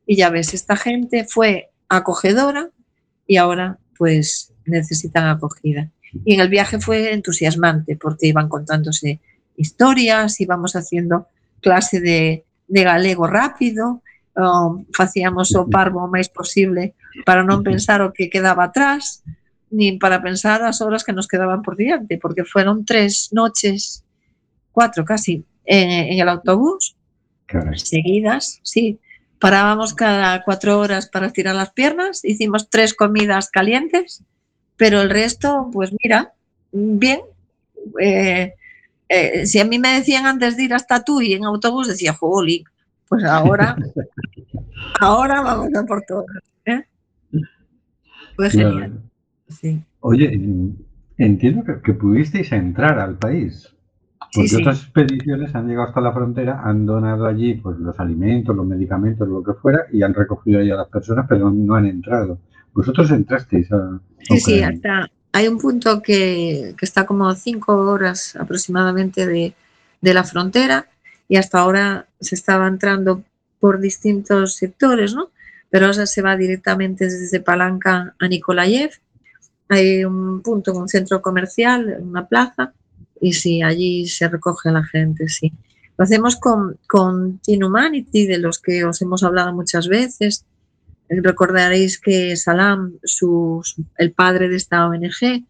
[0.06, 2.70] Y ya ves, esta gente fue acogedora
[3.26, 5.90] y ahora pues necesitan acogida.
[6.26, 9.22] Y en el viaje fue entusiasmante porque iban contándose
[9.58, 11.28] historias, íbamos haciendo
[11.60, 14.02] clase de, de galego rápido,
[14.38, 16.94] o facíamos o parvo o máis posible
[17.26, 19.26] para non pensar o que quedaba atrás,
[19.74, 24.06] ni para pensar as horas que nos quedaban por diante, porque fueron tres noches,
[24.72, 26.96] cuatro casi, en, en el autobús,
[27.50, 27.82] Caray.
[27.82, 29.02] seguidas, sí.
[29.42, 34.22] Parábamos cada cuatro horas para estirar las piernas, hicimos tres comidas calientes,
[34.78, 36.34] pero el resto, pues mira,
[36.72, 37.22] bien.
[38.00, 38.54] Eh,
[39.10, 42.14] eh, si a mí me decían antes de ir hasta tú y en autobús, decía,
[42.14, 42.64] jolín,
[43.08, 43.76] pues ahora,
[45.00, 46.26] ahora vamos a por todo.
[46.66, 46.84] ¿eh?
[48.36, 48.72] Fue Claro.
[48.72, 49.02] genial.
[49.50, 49.82] Sí.
[50.02, 50.40] Oye,
[51.18, 53.74] entiendo que, que pudisteis entrar al país.
[54.34, 54.56] Porque sí.
[54.58, 59.28] otras expediciones han llegado hasta la frontera, han donado allí pues, los alimentos, los medicamentos,
[59.28, 62.38] lo que fuera, y han recogido ahí a las personas, pero no han entrado.
[62.74, 64.00] Vosotros entrasteis a.
[64.20, 69.54] Sí, sí, hasta hay un punto que, que está como cinco horas aproximadamente de,
[70.02, 70.88] de la frontera
[71.30, 73.24] y hasta ahora se estaba entrando
[73.60, 75.30] por distintos sectores, ¿no?
[75.70, 78.92] Pero ahora se va directamente desde Palanca a Nikolaev.
[79.70, 82.74] Hay un punto, un centro comercial, una plaza,
[83.22, 85.54] y sí, allí se recoge la gente, sí.
[86.00, 90.46] Lo hacemos con, con Teen Humanity, de los que os hemos hablado muchas veces.
[91.10, 93.62] Recordaréis que Salam, su,
[93.98, 95.46] el padre de esta ONG,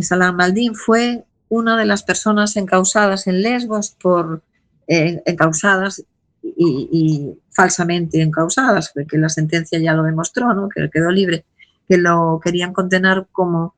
[0.00, 4.42] Salam Maldín, fue una de las personas encausadas en Lesbos por
[4.86, 6.04] eh, encausadas
[6.42, 10.68] y, y falsamente encausadas, porque la sentencia ya lo demostró, ¿no?
[10.68, 11.44] que quedó libre,
[11.88, 13.74] que lo querían condenar como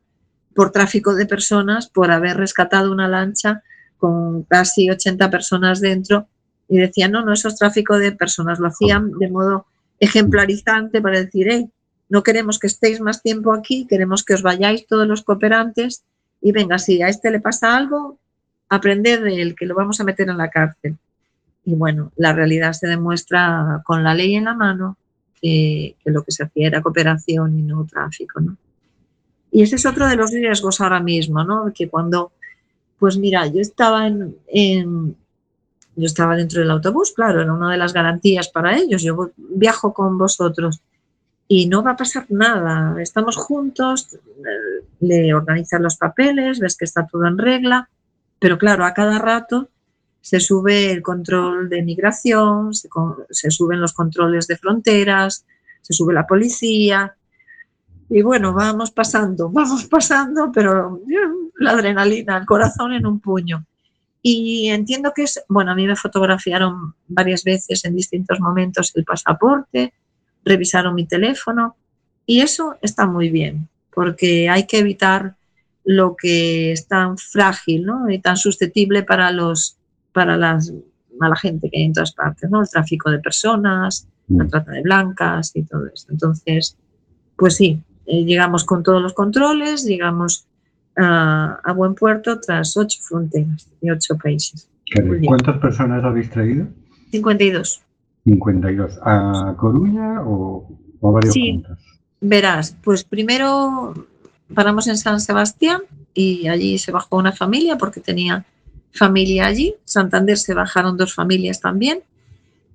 [0.54, 3.62] por tráfico de personas por haber rescatado una lancha
[3.98, 6.28] con casi 80 personas dentro
[6.68, 9.66] y decían, no, no, eso es tráfico de personas, lo hacían de modo
[10.00, 11.70] ejemplarizante para decir, hey,
[12.08, 16.04] no queremos que estéis más tiempo aquí, queremos que os vayáis todos los cooperantes
[16.40, 18.18] y venga, si a este le pasa algo,
[18.68, 20.96] aprended de él, que lo vamos a meter en la cárcel.
[21.64, 24.96] Y bueno, la realidad se demuestra con la ley en la mano
[25.40, 28.56] que, lo que se hacía era cooperación y no tráfico, ¿no?
[29.50, 31.72] Y ese es otro de los riesgos ahora mismo, ¿no?
[31.74, 32.32] Que cuando,
[32.98, 35.16] pues mira, yo estaba en-
[35.96, 39.02] yo estaba dentro del autobús, claro, era una de las garantías para ellos.
[39.02, 40.82] Yo viajo con vosotros
[41.48, 43.00] y no va a pasar nada.
[43.00, 47.88] Estamos juntos, eh, le organizan los papeles, ves que está todo en regla,
[48.38, 49.68] pero claro, a cada rato
[50.20, 52.88] se sube el control de migración, se,
[53.30, 55.46] se suben los controles de fronteras,
[55.80, 57.16] se sube la policía.
[58.10, 63.64] Y bueno, vamos pasando, vamos pasando, pero eh, la adrenalina, el corazón en un puño.
[64.28, 69.04] Y entiendo que es, bueno, a mí me fotografiaron varias veces en distintos momentos el
[69.04, 69.94] pasaporte,
[70.44, 71.76] revisaron mi teléfono
[72.26, 75.36] y eso está muy bien, porque hay que evitar
[75.84, 78.10] lo que es tan frágil ¿no?
[78.10, 79.76] y tan susceptible para, los,
[80.12, 80.72] para las,
[81.20, 82.62] a la gente que hay en todas partes, ¿no?
[82.62, 86.08] el tráfico de personas, la trata de blancas y todo eso.
[86.10, 86.76] Entonces,
[87.36, 90.48] pues sí, eh, llegamos con todos los controles, llegamos
[90.96, 94.68] a, a buen puerto tras ocho fronteras y ocho países.
[95.26, 96.66] ¿Cuántas personas habéis traído?
[97.10, 97.82] 52.
[98.24, 98.98] 52.
[99.02, 100.68] ¿A Coruña o,
[101.00, 101.52] o a varios Sí.
[101.52, 101.78] puntos?
[102.20, 103.94] Verás, pues primero
[104.54, 105.82] paramos en San Sebastián
[106.14, 108.44] y allí se bajó una familia porque tenía
[108.92, 109.74] familia allí.
[109.84, 112.00] Santander se bajaron dos familias también.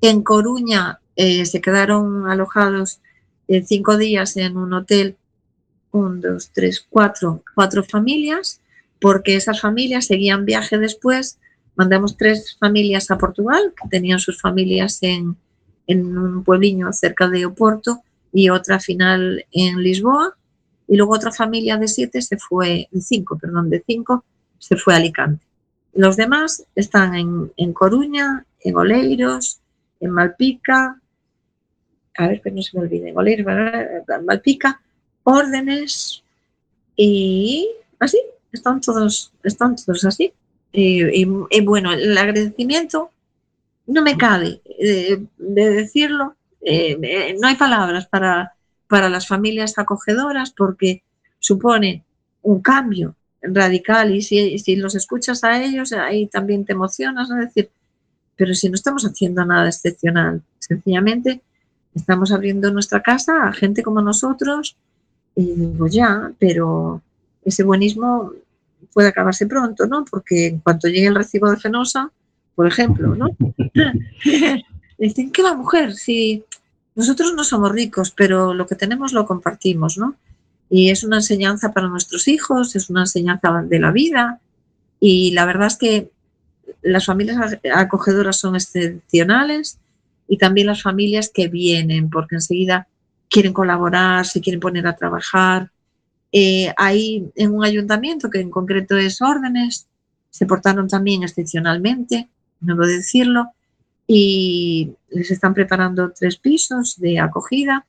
[0.01, 2.99] En Coruña eh, se quedaron alojados
[3.47, 5.17] eh, cinco días en un hotel,
[5.91, 8.61] un, dos, tres, cuatro, cuatro familias,
[8.99, 11.37] porque esas familias seguían viaje después.
[11.75, 15.35] Mandamos tres familias a Portugal, que tenían sus familias en,
[15.87, 20.35] en un puebliño cerca de Oporto, y otra final en Lisboa.
[20.87, 24.25] Y luego otra familia de siete se fue, cinco, perdón, de cinco,
[24.59, 25.45] se fue a Alicante.
[25.93, 29.59] Los demás están en, en Coruña, en Oleiros,
[29.99, 30.99] en Malpica,
[32.17, 33.45] a ver que no se me olvide, en Oleiros,
[34.25, 34.81] Malpica,
[35.23, 36.23] Órdenes
[36.95, 40.33] y así, están todos, están todos así.
[40.73, 41.25] Y,
[41.61, 43.11] bueno, el agradecimiento
[43.87, 48.53] no me cabe eh, de decirlo, eh, eh, no hay palabras para,
[48.87, 51.03] para las familias acogedoras porque
[51.39, 52.03] supone
[52.43, 57.29] un cambio radical y si, si los escuchas a ellos, ahí también te emocionas.
[57.31, 57.69] Es decir,
[58.35, 61.41] pero si no estamos haciendo nada excepcional, sencillamente
[61.93, 64.77] estamos abriendo nuestra casa a gente como nosotros
[65.35, 67.01] y digo ya, pero
[67.43, 68.31] ese buenismo
[68.93, 70.05] puede acabarse pronto, ¿no?
[70.05, 72.11] Porque en cuanto llegue el recibo de Fenosa,
[72.55, 73.29] por ejemplo, ¿no?
[74.97, 75.93] Dicen, ¿qué va mujer?
[75.93, 76.43] Si
[76.95, 80.15] nosotros no somos ricos, pero lo que tenemos lo compartimos, ¿no?
[80.69, 84.39] Y es una enseñanza para nuestros hijos, es una enseñanza de la vida.
[84.99, 86.09] Y la verdad es que
[86.81, 89.79] las familias ac- acogedoras son excepcionales
[90.27, 92.87] y también las familias que vienen, porque enseguida
[93.31, 95.71] quieren colaborar, se quieren poner a trabajar.
[96.31, 99.87] Eh, ahí en un ayuntamiento, que en concreto es Órdenes,
[100.29, 103.51] se portaron también excepcionalmente, no puedo decirlo,
[104.05, 107.85] y les están preparando tres pisos de acogida.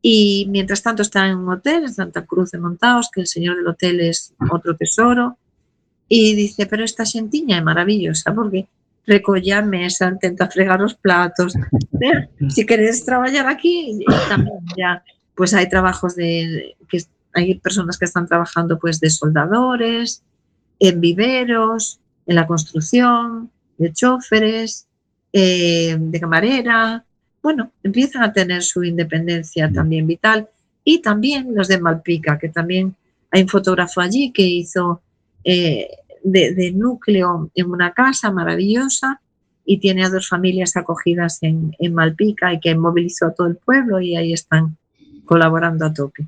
[0.00, 3.56] Y mientras tanto están en un hotel en Santa Cruz de Montaos, que el señor
[3.56, 5.36] del hotel es otro tesoro.
[6.08, 8.68] Y dice, pero esta xentiña é maravillosa porque
[9.06, 11.54] recolle a mesa, intenta fregar os platos.
[12.48, 14.04] Si queres traballar aquí,
[14.76, 15.02] ya,
[15.34, 17.04] pues hay trabajos de, que
[17.62, 20.22] personas que están trabajando pues de soldadores,
[20.80, 24.86] en viveros, en la construcción, de choferes,
[25.32, 27.04] eh, de camarera.
[27.42, 30.48] Bueno, empiezan a tener su independencia también vital.
[30.82, 32.94] Y también los de Malpica, que también
[33.30, 35.02] hay un fotógrafo allí que hizo
[35.44, 35.88] eh,
[36.26, 39.20] de, de núcleo en una casa maravillosa
[39.64, 43.56] y tiene a dos familias acogidas en, en Malpica y que movilizó a todo el
[43.56, 44.76] pueblo y ahí están
[45.24, 46.26] colaborando a tope.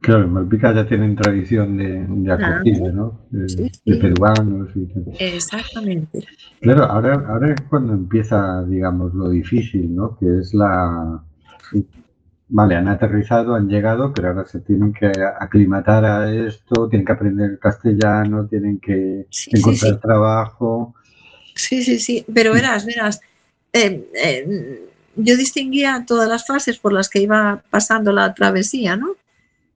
[0.00, 3.20] Claro, en Malpica ya tienen tradición de, de acogida, ¿no?
[3.30, 4.00] De, Sí, de sí.
[4.00, 5.04] peruanos y tal.
[5.18, 6.24] Exactamente.
[6.62, 10.16] Claro, ahora, ahora es cuando empieza, digamos, lo difícil, ¿no?
[10.18, 11.22] Que es la...
[12.52, 15.06] Vale, han aterrizado, han llegado, pero ahora se tienen que
[15.38, 20.00] aclimatar a esto, tienen que aprender castellano, tienen que Sí, sí, encontrar sí.
[20.00, 20.94] trabajo.
[21.54, 23.20] Sí, sí, sí, pero verás, verás,
[23.72, 29.14] eh, eh, yo distinguía todas las fases por las que iba pasando la travesía, ¿no?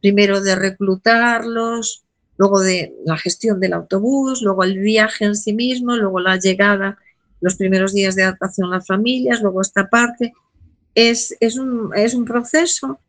[0.01, 2.03] Primero de reclutarlos,
[2.37, 6.99] luego de la gestión del autobús, luego el viaje en sí mismo, luego la llegada,
[7.41, 10.33] los primeros días de adaptación a las familias, luego esta parte.
[10.95, 13.01] Es, es, un, es un proceso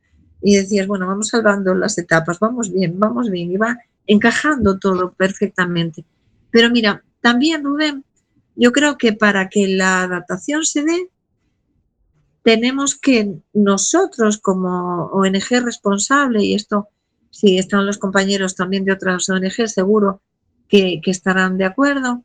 [0.42, 5.12] y decías, bueno, vamos salvando las etapas, vamos bien, vamos bien, y va encajando todo
[5.14, 6.06] perfectamente.
[6.52, 8.04] Pero mira, también, Rubén,
[8.56, 11.10] yo creo que para que la adaptación se dé,
[12.44, 16.90] tenemos que nosotros como ONG responsable, y esto,
[17.32, 20.22] si están los compañeros también de otras ONG, seguro
[20.68, 22.24] que, estarán de acuerdo,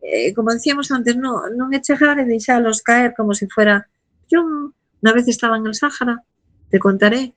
[0.00, 3.88] eh, como decíamos antes, no, no chegar y deixalos caer como si fuera...
[4.30, 6.22] Yo una vez estaba en el Sáhara,
[6.70, 7.32] te contaré,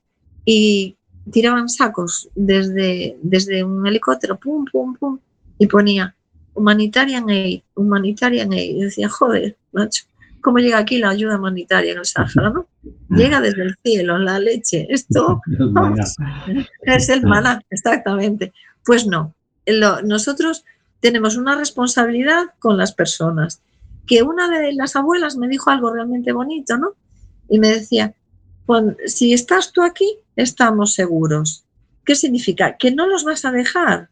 [0.45, 0.95] y
[1.31, 5.19] tiraban sacos desde, desde un helicóptero, pum, pum, pum,
[5.57, 6.15] y ponía
[6.53, 8.75] humanitarian aid, humanitarian aid.
[8.77, 10.05] Y decía, joder, macho,
[10.41, 12.67] ¿cómo llega aquí la ayuda humanitaria en el Sáhara, no?
[13.09, 14.87] Llega desde el cielo, la leche.
[14.89, 16.15] Esto vamos,
[16.83, 18.51] es el maná, exactamente.
[18.83, 19.33] Pues no,
[19.67, 20.65] lo- nosotros
[20.99, 23.61] tenemos una responsabilidad con las personas.
[24.07, 26.93] Que una de las abuelas me dijo algo realmente bonito, ¿no?
[27.51, 28.15] Y me decía,
[28.65, 31.63] "Cuan- si estás tú aquí, estamos seguros.
[32.05, 32.77] ¿Qué significa?
[32.77, 34.09] Que no los vas a dejar.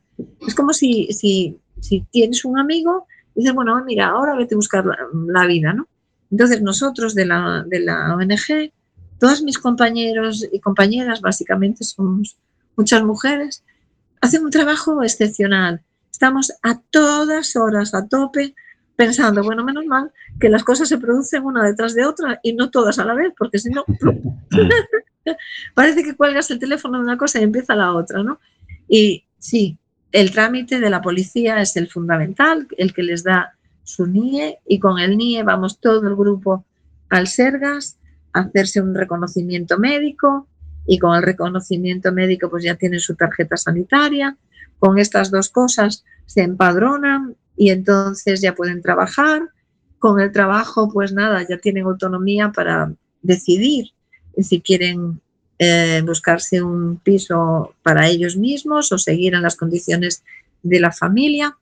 [0.47, 4.57] Es como si, si, si tienes un amigo y dices, bueno, mira, ahora vete a
[4.57, 5.87] buscar la, la vida, ¿no?
[6.29, 8.71] Entonces nosotros de la, de la ONG,
[9.19, 12.37] todos mis compañeros y compañeras, básicamente somos
[12.75, 13.63] muchas mujeres,
[14.21, 15.81] hacen un trabajo excepcional.
[16.11, 18.53] Estamos a todas horas, a tope,
[18.99, 22.69] pensando, bueno, menos mal que las cosas se producen una detrás de otra y no
[22.69, 23.85] todas a la vez, porque si no,
[25.73, 28.41] parece que cuelgas el teléfono de una cosa y empieza la otra, ¿no?
[28.89, 29.77] Y sí,
[30.11, 33.53] el trámite de la policía es el fundamental, el que les da
[33.85, 36.65] su NIE y con el NIE vamos todo el grupo
[37.07, 37.97] al Sergas
[38.33, 40.45] a hacerse un reconocimiento médico
[40.85, 44.35] y con el reconocimiento médico pues ya tienen su tarjeta sanitaria.
[44.77, 49.41] Con estas dos cosas se empadronan y entonces ya pueden trabajar.
[49.99, 53.87] Con el trabajo pues nada, ya tienen autonomía para decidir
[54.41, 55.19] si quieren
[55.59, 60.23] eh, buscarse un piso para ellos mismos o seguir en las condiciones
[60.63, 61.57] de la familia,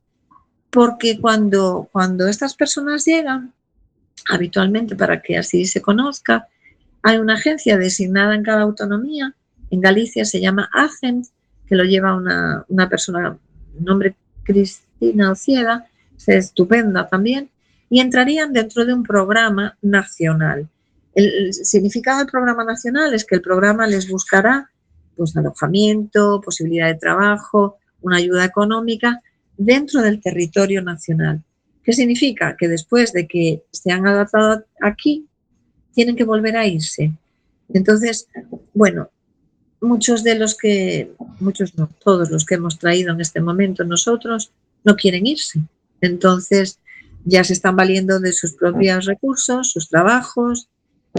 [0.69, 3.53] porque cuando, cuando estas personas llegan,
[4.29, 6.47] habitualmente para que así se conozca,
[7.01, 9.33] hay una agencia designada en cada autonomía,
[9.71, 11.25] en Galicia se llama AGENT,
[11.65, 13.35] que lo lleva una, una persona,
[13.79, 14.15] nombre
[14.47, 15.87] Cristina Ocieda,
[16.17, 17.49] es estupenda también,
[17.89, 20.67] y entrarían dentro de un programa nacional.
[21.13, 24.69] El, el significado del programa nacional es que el programa les buscará
[25.15, 29.21] pues, alojamiento, posibilidad de trabajo, una ayuda económica
[29.57, 31.43] dentro del territorio nacional.
[31.83, 32.55] ¿Qué significa?
[32.57, 35.27] Que después de que se han adaptado aquí,
[35.93, 37.11] tienen que volver a irse.
[37.73, 38.27] Entonces,
[38.73, 39.09] bueno,
[39.81, 44.51] muchos de los que, muchos no, todos los que hemos traído en este momento nosotros
[44.83, 45.59] no quieren irse.
[46.01, 46.79] Entonces,
[47.25, 50.69] ya se están valiendo de sus propios recursos, sus trabajos,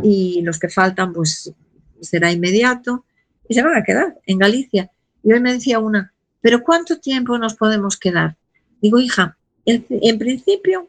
[0.03, 1.53] y los que faltan, pues
[2.01, 3.05] será inmediato,
[3.49, 4.91] y se van a quedar en Galicia.
[5.23, 8.37] Y hoy me decía una, ¿pero cuánto tiempo nos podemos quedar?
[8.81, 9.37] Digo, hija,
[9.67, 10.89] en, principio,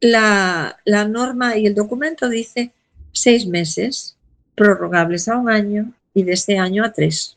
[0.00, 2.72] la, la norma y el documento dice
[3.12, 4.16] seis meses,
[4.54, 7.36] prorrogables a un año y de ese año a tres.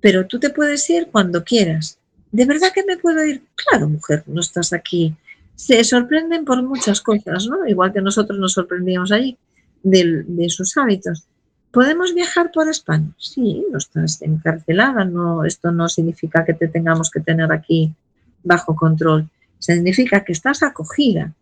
[0.00, 1.98] Pero tú te puedes ir cuando quieras.
[2.32, 3.42] ¿De verdad que me puedo ir?
[3.54, 5.14] Claro, mujer, no estás aquí.
[5.54, 7.64] Se sorprenden por muchas cosas, ¿no?
[7.66, 9.38] Igual que nosotros nos sorprendíamos allí
[9.84, 11.26] del- de sus hábitos.
[11.70, 13.10] ¿Podemos viajar por España?
[13.18, 17.94] Sí, no estás encarcelada, no, esto no significa que te tengamos que tener aquí
[18.42, 19.28] bajo control.
[19.60, 21.34] Significa que estás acogida.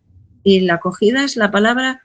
[0.43, 2.03] Y la acogida es la palabra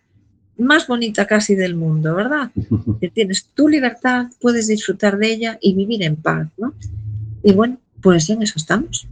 [0.63, 2.51] más bonita casi del mundo, ¿verdad?
[3.01, 6.75] Que tienes tu libertad, puedes disfrutar de ella y vivir en paz, ¿no?
[7.43, 9.09] Y bueno, pues en eso estamos.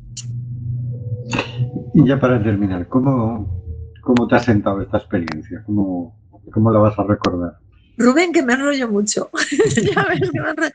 [1.95, 3.63] Y ya para terminar, ¿cómo,
[4.01, 5.63] cómo te ha sentado esta experiencia?
[5.67, 6.17] ¿Cómo,
[6.53, 7.59] cómo la vas a recordar?
[7.97, 9.31] Rubén, que me enrollo mucho.
[9.95, 10.75] Ya ves que me enrollo.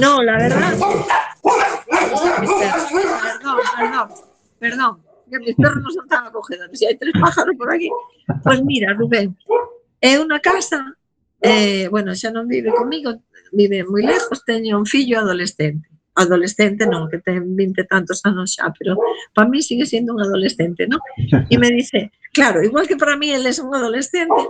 [0.00, 0.72] No, la verdad.
[3.42, 4.08] Perdón, perdón,
[4.58, 4.98] perdón.
[5.30, 6.78] Que mis perros no son tan acogedores.
[6.78, 7.90] Si hay tres pájaros por aquí.
[8.42, 9.36] Pues mira, Rubén,
[10.02, 10.82] en una casa,
[11.40, 13.22] eh, bueno, xa non vive comigo,
[13.54, 15.86] vive moi lejos, teño un fillo adolescente.
[16.12, 18.98] Adolescente non, que ten 20 tantos anos xa, pero
[19.32, 21.00] para mí sigue siendo un adolescente, ¿no?
[21.48, 24.42] Y me dice, claro, igual que para mí él es un adolescente,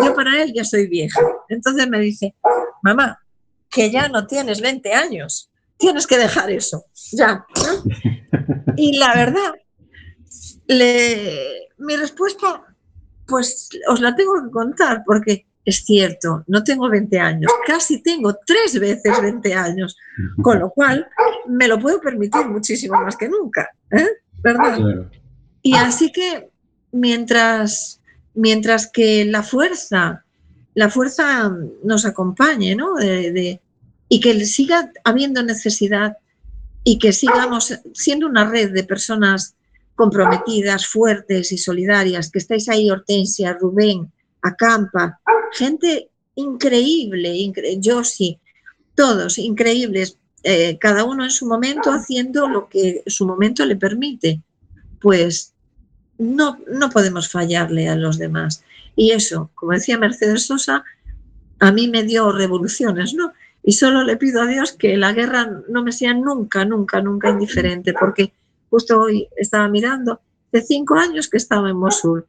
[0.00, 1.20] yo para él ya soy vieja.
[1.52, 2.32] Entonces me dice,
[2.80, 3.20] mamá,
[3.68, 7.44] que ya no tienes 20 años, tienes que dejar eso, ya.
[7.60, 7.72] ¿no?
[8.76, 9.52] Y la verdad,
[10.66, 12.71] le- mi respuesta,
[13.26, 18.36] pues os la tengo que contar porque es cierto, no tengo 20 años, casi tengo
[18.44, 19.96] tres veces 20 años,
[20.42, 21.06] con lo cual
[21.46, 24.08] me lo puedo permitir muchísimo más que nunca, ¿eh?
[24.42, 24.76] ¿verdad?
[24.78, 25.10] Claro.
[25.62, 26.50] Y así que
[26.90, 28.00] mientras,
[28.34, 30.24] mientras que la fuerza,
[30.74, 31.52] la fuerza
[31.84, 32.94] nos acompañe, ¿no?
[32.96, 33.60] De- de-
[34.08, 36.16] y que siga habiendo necesidad
[36.84, 39.54] y que sigamos siendo una red de personas
[40.02, 44.10] comprometidas, fuertes y solidarias, que estáis ahí, Hortensia, Rubén,
[44.42, 45.20] Acampa,
[45.52, 48.40] gente increíble, incre Josie,
[48.96, 54.40] todos increíbles, eh, cada uno en su momento haciendo lo que su momento le permite
[55.00, 55.54] pues
[56.18, 58.64] no, no podemos fallarle a los demás.
[58.96, 60.82] Y eso, como decía Mercedes Sosa,
[61.60, 63.32] a mí me dio revoluciones, ¿no?
[63.62, 67.30] Y solo le pido a Dios que la guerra no me sea nunca, nunca, nunca
[67.30, 68.32] indiferente, porque
[68.72, 70.20] justo hoy estaba mirando,
[70.50, 72.24] de cinco años que estaba en Mosul.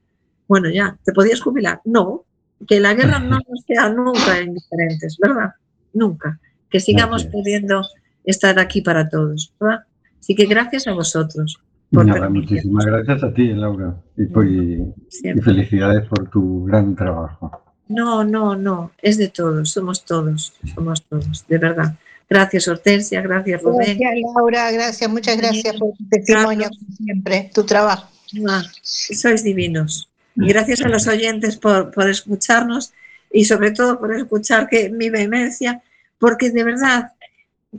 [0.45, 1.79] Bueno, ya, ¿te podías jubilar?
[1.85, 2.25] No,
[2.67, 5.51] que la guerra no nos sea nunca indiferentes, ¿verdad?
[5.93, 6.37] Nunca.
[6.69, 7.81] Que sigamos pudiendo
[8.25, 9.83] estar aquí para todos, ¿verdad?
[10.19, 11.59] Así que gracias a vosotros.
[11.91, 13.95] por Nada, muchísimas gracias a ti, Laura.
[14.17, 15.43] Y, por- y- y Siempre.
[15.45, 17.51] felicidades por tu gran trabajo.
[17.87, 21.95] No, no, no, es de todos, somos todos, somos todos, de verdad.
[22.33, 23.99] Gracias Hortensia, gracias Rubén.
[23.99, 28.09] Gracias, Laura, gracias, muchas gracias por tu testimonio, como siempre, tu trabajo.
[28.49, 30.09] Ah, sois divinos.
[30.35, 32.91] Y gracias a los oyentes por, por escucharnos
[33.31, 35.83] y sobre todo por escuchar que mi vehemencia,
[36.17, 37.11] porque de verdad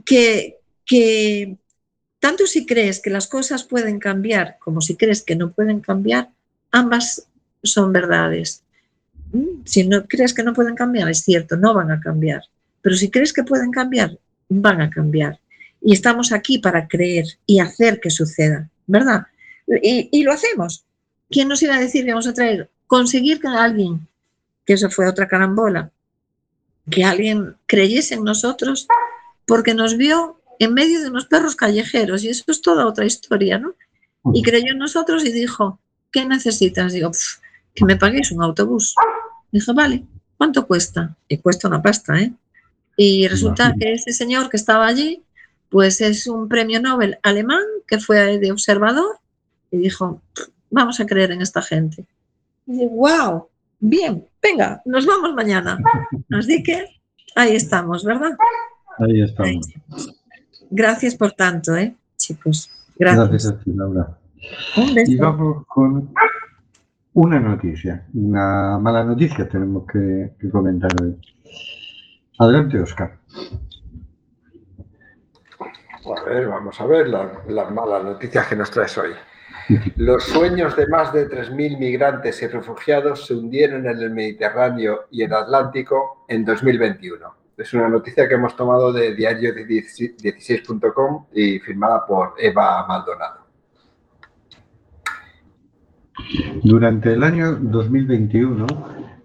[0.05, 1.57] que, que
[2.21, 6.29] tanto si crees que las cosas pueden cambiar como si crees que no pueden cambiar,
[6.71, 7.27] ambas
[7.61, 8.63] son verdades.
[9.65, 12.43] Si no crees que no pueden cambiar, es cierto, no van a cambiar.
[12.81, 14.17] Pero si crees que pueden cambiar,
[14.49, 15.39] van a cambiar.
[15.81, 19.27] Y estamos aquí para creer y hacer que suceda, ¿verdad?
[19.81, 20.83] Y, lo hacemos.
[21.29, 22.69] ¿Quién nos iba a decir que vamos a traer?
[22.87, 24.07] Conseguir que alguien,
[24.65, 25.91] que eso fue otra carambola,
[26.89, 28.87] que alguien creyese en nosotros
[29.47, 33.59] porque nos vio en medio de unos perros callejeros y eso es toda otra historia,
[33.59, 33.73] ¿no?
[34.33, 35.79] Y creyó en nosotros y dijo,
[36.11, 36.93] ¿qué necesitas?
[36.93, 37.39] Digo, "Pf,
[37.75, 38.95] que me paguéis un autobús.
[39.51, 40.05] Dije, vale,
[40.37, 41.15] ¿cuánto cuesta?
[41.27, 42.33] Y cuesta una pasta, ¿eh?
[42.97, 45.23] Y resulta que ese señor que estaba allí,
[45.69, 49.19] pues es un premio Nobel alemán que fue de observador
[49.71, 52.05] y dijo, "Pf, vamos a creer en esta gente.
[52.65, 53.47] Y dije, wow,
[53.79, 55.79] bien, venga, nos vamos mañana.
[56.31, 56.85] Así que
[57.35, 58.31] ahí estamos, ¿verdad?
[58.97, 59.73] Ahí estamos.
[60.69, 62.69] Gracias por tanto, ¿eh, chicos?
[62.97, 63.29] Gracias.
[63.29, 64.17] Gracias a ti, Laura.
[64.77, 66.13] Un Y vamos con
[67.13, 71.15] una noticia, una mala noticia tenemos que, que comentar hoy.
[72.39, 73.17] Adelante, Oscar.
[76.05, 79.11] A ver, vamos a ver la- las malas noticias que nos traes hoy.
[79.95, 85.23] Los sueños de más de 3.000 migrantes y refugiados se hundieron en el Mediterráneo y
[85.23, 87.33] el Atlántico en 2021.
[87.57, 93.45] Es una noticia que hemos tomado de diario16.com y firmada por Eva Maldonado.
[96.63, 98.67] Durante el año 2021,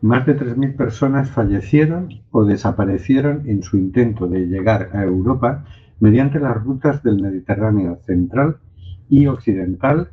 [0.03, 5.65] más de 3.000 personas fallecieron o desaparecieron en su intento de llegar a Europa
[6.01, 8.57] mediante las rutas del Mediterráneo central
[9.09, 10.11] y occidental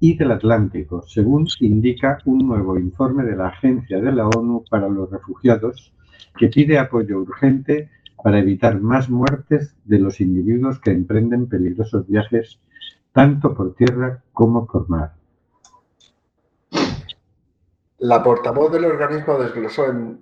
[0.00, 4.88] y del Atlántico, según indica un nuevo informe de la Agencia de la ONU para
[4.88, 5.92] los Refugiados,
[6.36, 7.90] que pide apoyo urgente
[8.22, 12.60] para evitar más muertes de los individuos que emprenden peligrosos viajes
[13.12, 15.17] tanto por tierra como por mar.
[17.98, 20.20] La portavoz del organismo desglosó en,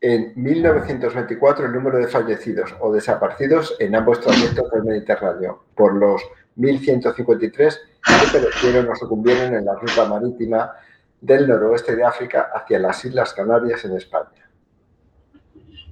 [0.00, 6.22] en 1924 el número de fallecidos o desaparecidos en ambos trayectos del Mediterráneo por los
[6.56, 10.72] 1.153 que perecieron o sucumbieron en la ruta marítima
[11.20, 14.50] del noroeste de África hacia las Islas Canarias en España.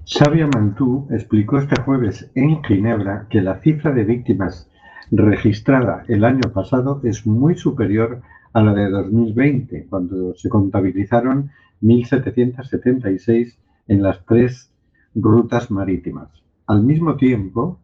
[0.04, 4.68] Sabia Mantú explicó este jueves en Ginebra que la cifra de víctimas
[5.12, 8.20] registrada el año pasado es muy superior
[8.52, 11.50] a la de 2020, cuando se contabilizaron
[11.82, 13.56] 1.776
[13.88, 14.70] en las tres
[15.14, 16.28] rutas marítimas.
[16.66, 17.78] Al mismo tiempo,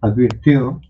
[0.00, 0.80] advirtió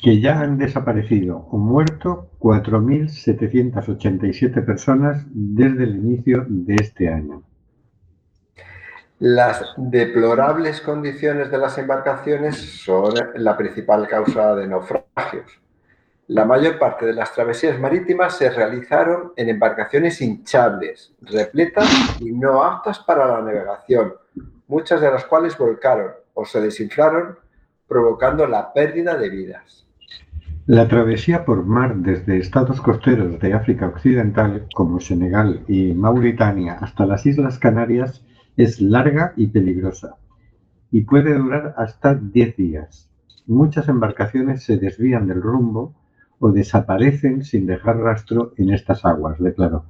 [0.00, 7.42] que ya han desaparecido o muerto 4.787 personas desde el inicio de este año.
[9.18, 15.60] Las deplorables condiciones de las embarcaciones son la principal causa de naufragios.
[16.28, 21.88] La mayor parte de las travesías marítimas se realizaron en embarcaciones hinchables, repletas
[22.20, 24.12] y no aptas para la navegación,
[24.66, 27.38] muchas de las cuales volcaron o se desinflaron,
[27.86, 29.86] provocando la pérdida de vidas.
[30.66, 37.06] La travesía por mar desde estados costeros de África Occidental, como Senegal y Mauritania, hasta
[37.06, 38.22] las Islas Canarias
[38.58, 40.16] es larga y peligrosa
[40.90, 43.08] y puede durar hasta 10 días.
[43.46, 45.94] Muchas embarcaciones se desvían del rumbo
[46.40, 49.84] o desaparecen sin dejar rastro en estas aguas, declaró.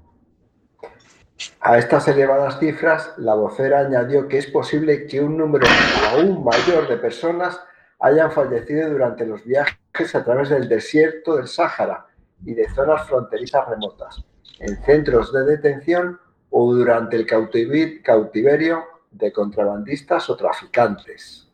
[1.61, 5.67] A estas elevadas cifras, la vocera añadió que es posible que un número
[6.11, 7.61] aún mayor de personas
[8.01, 12.07] hayan fallecido durante los viajes a través del desierto del Sáhara
[12.45, 14.25] y de zonas fronterizas remotas,
[14.61, 16.19] en centros de detención
[16.51, 21.48] o durante el cautiverio de contrabandistas o traficantes.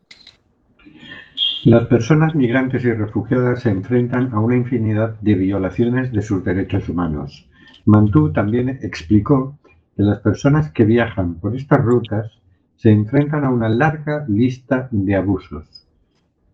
[1.63, 6.89] Las personas migrantes y refugiadas se enfrentan a una infinidad de violaciones de sus derechos
[6.89, 7.49] humanos.
[7.85, 9.57] Mantú también explicó
[9.95, 12.31] que las personas que viajan por estas rutas
[12.75, 15.87] se enfrentan a una larga lista de abusos,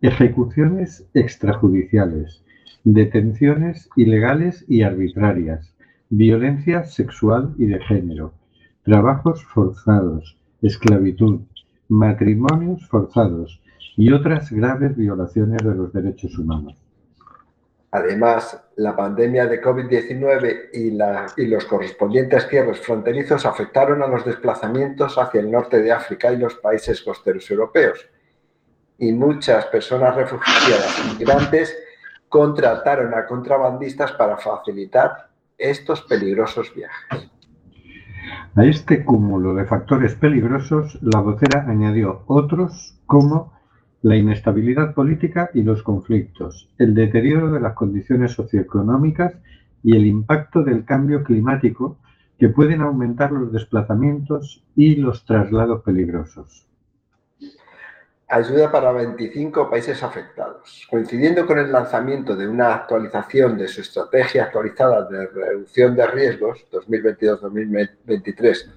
[0.01, 2.43] ejecuciones extrajudiciales,
[2.85, 5.75] detenciones ilegales y arbitrarias,
[6.09, 8.33] violencia sexual y de género,
[8.83, 11.41] trabajos forzados, esclavitud,
[11.89, 13.60] matrimonios forzados
[13.97, 16.75] y otras graves violaciones de los derechos humanos.
[17.93, 20.69] Además, la pandemia de COVID-19
[21.35, 26.37] y, los correspondientes cierres fronterizos afectaron a los desplazamientos hacia el norte de África y
[26.37, 28.07] los países costeros europeos.
[28.97, 31.77] Y muchas personas refugiadas y migrantes
[32.29, 37.29] contrataron a contrabandistas para facilitar estos peligrosos viajes.
[38.55, 43.51] A este cúmulo de factores peligrosos, la vocera añadió otros como
[44.03, 49.33] la inestabilidad política y los conflictos, el deterioro de las condiciones socioeconómicas
[49.83, 51.97] y el impacto del cambio climático
[52.39, 56.65] que pueden aumentar los desplazamientos y los traslados peligrosos.
[58.27, 60.87] ayuda para 25 países afectados.
[60.89, 66.65] Coincidiendo con el lanzamiento de una actualización de su estrategia actualizada de reducción de riesgos
[66.71, 68.71] 2022-2023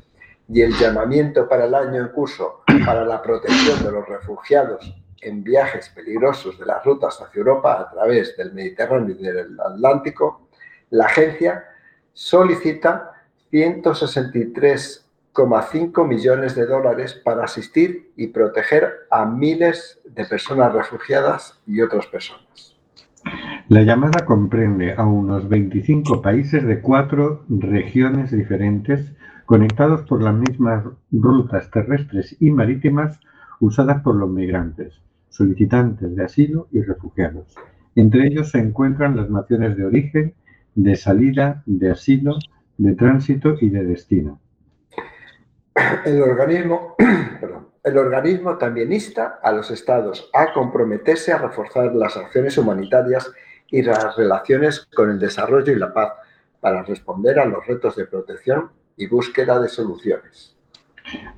[0.49, 5.43] y el llamamiento para el año en curso para la protección de los refugiados en
[5.43, 10.49] viajes peligrosos de las rutas hacia Europa a través del Mediterráneo y del Atlántico,
[10.91, 11.64] la agencia
[12.12, 13.12] solicita
[13.51, 22.07] 163,5 millones de dólares para asistir y proteger a miles de personas refugiadas y otras
[22.07, 22.45] personas.
[23.68, 29.12] La llamada comprende a unos 25 países de cuatro regiones diferentes
[29.47, 33.18] conectados por las mismas rutas terrestres y marítimas
[33.61, 35.01] usadas por los migrantes,
[35.35, 37.55] solicitantes de asilo y refugiados.
[37.97, 40.35] Entre ellos se encuentran las naciones de origen,
[40.74, 42.39] de salida, de asilo,
[42.78, 44.41] de tránsito y de destino.
[46.05, 46.97] El organismo,
[48.59, 53.30] también insta a los estados a comprometerse a reforzar las acciones humanitarias
[53.70, 56.12] y las relaciones con el desarrollo y la paz
[56.61, 60.54] para responder a los retos de protección y búsqueda de soluciones.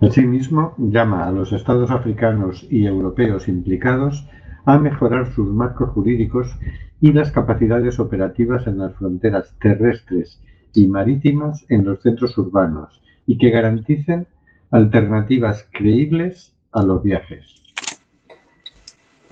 [0.00, 4.26] Asimismo, llama a los estados africanos y europeos implicados
[4.64, 6.54] a mejorar sus marcos jurídicos
[7.00, 10.40] y las capacidades operativas en las fronteras terrestres
[10.74, 14.26] y marítimas en los centros urbanos y que garanticen
[14.70, 17.62] alternativas creíbles a los viajes.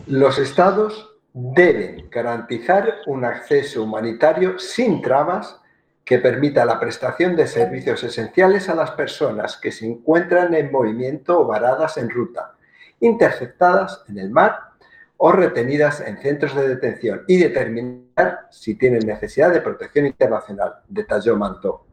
[0.07, 5.61] Los estados deben garantizar un acceso humanitario sin trabas
[6.05, 11.41] que permita la prestación de servicios esenciales a las personas que se encuentran en movimiento
[11.41, 12.53] o varadas en ruta,
[13.01, 14.59] interceptadas en el mar
[15.17, 21.37] o retenidas en centros de detención y determinar si tienen necesidad de protección internacional, detalló
[21.37, 21.87] Mantó.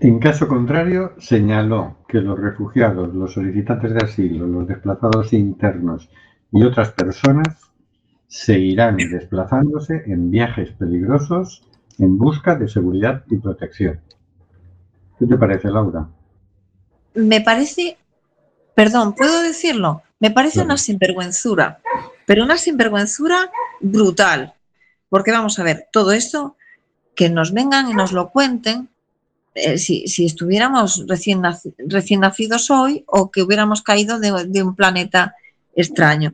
[0.00, 6.08] En caso contrario, señaló que los refugiados, los solicitantes de asilo, los desplazados internos
[6.52, 7.72] y otras personas
[8.28, 11.68] seguirán desplazándose en viajes peligrosos
[11.98, 14.00] en busca de seguridad y protección.
[15.18, 16.08] ¿Qué te parece, Laura?
[17.14, 17.96] Me parece,
[18.74, 20.02] perdón, ¿puedo decirlo?
[20.18, 20.66] Me parece Claro.
[20.66, 21.80] una sinvergüenzura,
[22.26, 24.54] pero una sinvergüenzura brutal.
[25.08, 26.56] Porque vamos a ver, todo esto,
[27.14, 28.88] que nos vengan y nos lo cuenten,
[29.54, 34.62] eh, si, si estuviéramos recién, naci- recién nacidos hoy o que hubiéramos caído de, de
[34.62, 35.34] un planeta
[35.76, 36.32] extraño.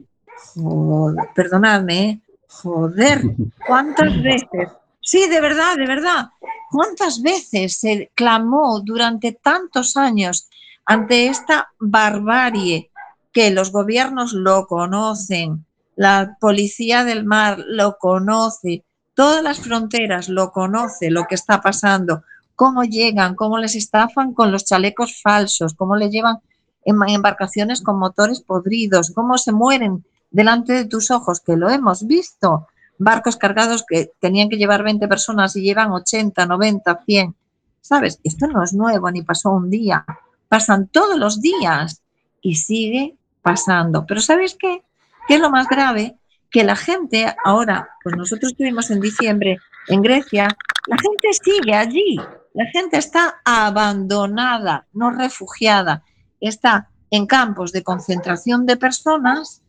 [0.54, 2.20] Joder, perdonadme, ¿eh?
[2.46, 3.22] joder,
[3.66, 4.68] ¿cuántas veces?
[5.10, 6.28] Sí, de verdad, de verdad.
[6.70, 10.50] ¿Cuántas veces se clamó durante tantos años
[10.84, 12.90] ante esta barbarie
[13.32, 15.64] que los gobiernos lo conocen,
[15.96, 18.84] la policía del mar lo conoce,
[19.14, 22.22] todas las fronteras lo conoce, lo que está pasando,
[22.54, 26.40] cómo llegan, cómo les estafan con los chalecos falsos, cómo les llevan
[26.84, 32.06] en embarcaciones con motores podridos, cómo se mueren delante de tus ojos, que lo hemos
[32.06, 32.66] visto.
[32.98, 37.34] Barcos cargados que tenían que llevar 20 personas y llevan 80, 90, 100.
[37.80, 38.20] ¿Sabes?
[38.24, 40.04] Esto no es nuevo ni pasó un día.
[40.48, 42.02] Pasan todos los días
[42.42, 44.04] y sigue pasando.
[44.06, 44.82] Pero ¿sabes qué?
[45.26, 46.16] ¿Qué es lo más grave?
[46.50, 50.48] Que la gente ahora, pues nosotros estuvimos en diciembre en Grecia,
[50.86, 52.18] la gente sigue allí.
[52.54, 56.02] La gente está abandonada, no refugiada.
[56.40, 59.62] Está en campos de concentración de personas,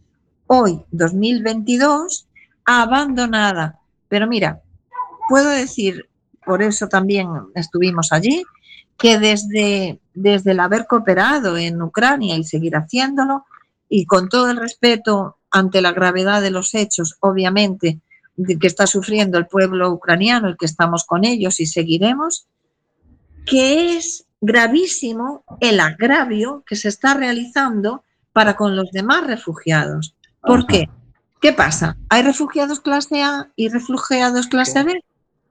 [0.48, 2.28] hoy 2022,
[2.70, 3.80] abandonada.
[4.08, 4.62] Pero mira,
[5.28, 6.08] puedo decir,
[6.46, 8.44] por eso también estuvimos allí,
[8.98, 13.46] que desde, desde el haber cooperado en Ucrania y seguir haciéndolo,
[13.88, 18.02] y con todo el respeto ante la gravedad de los hechos, obviamente,
[18.36, 22.48] de que está sufriendo el pueblo ucraniano, el que estamos con ellos y seguiremos,
[23.46, 30.16] que es gravísimo el agravio que se está realizando para con los demás refugiados.
[30.42, 30.68] ¿Por Ajá.
[30.68, 30.90] qué?
[31.42, 31.98] ¿Qué pasa?
[32.10, 35.04] ¿Hay refugiados clase A y refugiados clase B?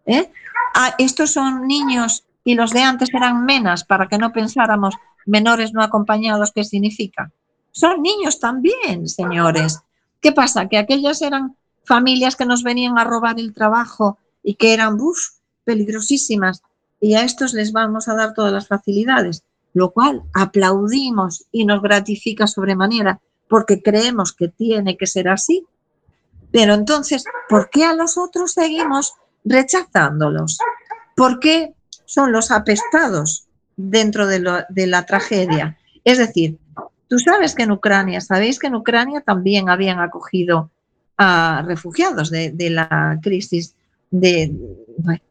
[0.07, 0.30] ¿Eh?
[0.74, 4.95] Ah, estos son niños y los de antes eran menas para que no pensáramos
[5.26, 7.30] menores no acompañados, ¿qué significa?
[7.70, 9.80] Son niños también, señores.
[10.20, 10.68] ¿Qué pasa?
[10.68, 15.18] Que aquellas eran familias que nos venían a robar el trabajo y que eran uf,
[15.64, 16.62] peligrosísimas
[17.01, 21.80] y a estos les vamos a dar todas las facilidades, lo cual aplaudimos y nos
[21.82, 25.66] gratifica sobremanera porque creemos que tiene que ser así.
[26.53, 30.59] Pero entonces, ¿por qué a los otros seguimos rechazándolos?
[31.16, 31.74] ¿Por qué
[32.05, 33.46] son los apestados
[33.76, 35.76] dentro de, lo- de la tragedia?
[36.05, 36.59] Es decir,
[37.09, 40.70] tú sabes que en Ucrania, sabéis que en Ucrania también habían acogido
[41.16, 43.74] a refugiados de, la crisis
[44.11, 44.53] de,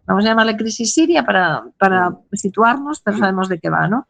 [0.06, 4.06] vamos a llamarle crisis siria para, para situarnos, pero sabemos de qué va, ¿no?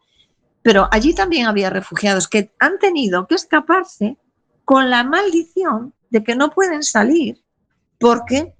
[0.60, 4.16] Pero allí también había refugiados que han tenido que escaparse
[4.64, 7.42] con la maldición de que no pueden salir
[7.98, 8.52] porque,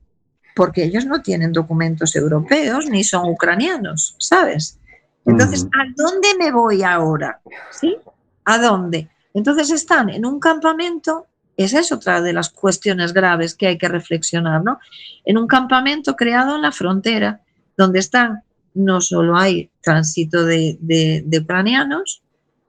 [0.55, 4.79] porque ellos no tienen documentos europeos ni son ucranianos, ¿sabes?
[5.27, 5.65] Entonces.
[5.65, 7.41] ¿a dónde me voy ahora?
[7.71, 7.97] ¿Sí?
[8.45, 9.09] ¿A dónde?
[9.35, 11.27] Entonces están en un campamento,
[11.57, 14.79] esa es otra de las cuestiones graves que hay que reflexionar, ¿no?
[15.25, 17.43] En un campamento creado en la frontera,
[17.77, 18.43] donde están,
[18.75, 22.23] no solo hay tránsito de, de- de ucranianos,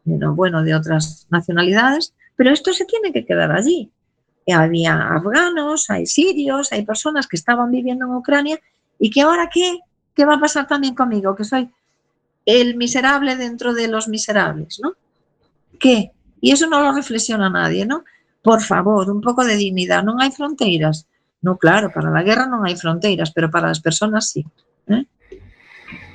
[0.04, 3.92] sino, bueno, de otras nacionalidades, pero esto se tiene que quedar allí.
[4.50, 8.60] Y había afganos, hay sirios, hay personas que estaban viviendo en Ucrania
[8.98, 9.78] y que ahora qué,
[10.16, 11.70] qué va a pasar también conmigo, que soy
[12.48, 14.94] el miserable dentro de los miserables, ¿no?
[15.80, 16.14] ¿Qué?
[16.42, 18.06] Y eso no lo reflexiona nadie, ¿no?
[18.42, 20.04] Por favor, un poco de dignidad.
[20.04, 21.06] ¿No hay fronteras?
[21.44, 24.44] No, claro, para la guerra no hay fronteras, pero para las personas sí.
[24.88, 25.06] ¿eh?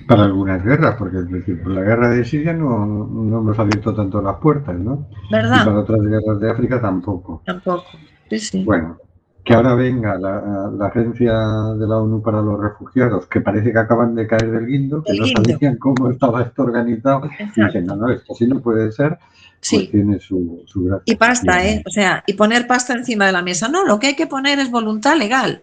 [0.08, 3.94] Para algunas guerras, porque es decir, por la guerra de Siria no, no hemos abierto
[3.94, 5.06] tanto las puertas, ¿no?
[5.30, 5.64] Y ¿Verdad?
[5.64, 7.42] para otras guerras de África tampoco.
[7.46, 7.84] Tampoco.
[8.30, 8.64] Sí, sí.
[8.64, 8.98] Bueno,
[9.44, 13.78] que ahora venga la, la agencia de la ONU para los refugiados, que parece que
[13.78, 15.42] acaban de caer del guindo, que no guindo.
[15.52, 19.18] sabían cómo estaba esto organizado, y dicen, no, no, esto así no puede ser,
[19.60, 19.76] Sí.
[19.78, 21.02] pues tiene su, su gracia.
[21.06, 21.66] Y pasta.
[21.66, 21.82] ¿eh?
[21.86, 23.66] O sea, y poner pasta encima de la mesa.
[23.68, 25.62] No, lo que hay que poner es voluntad legal.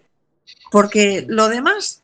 [0.72, 2.02] Porque lo demás,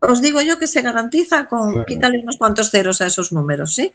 [0.00, 1.86] os digo yo que se garantiza con Claro.
[1.86, 3.92] quitarle unos cuantos ceros a esos números, ¿sí?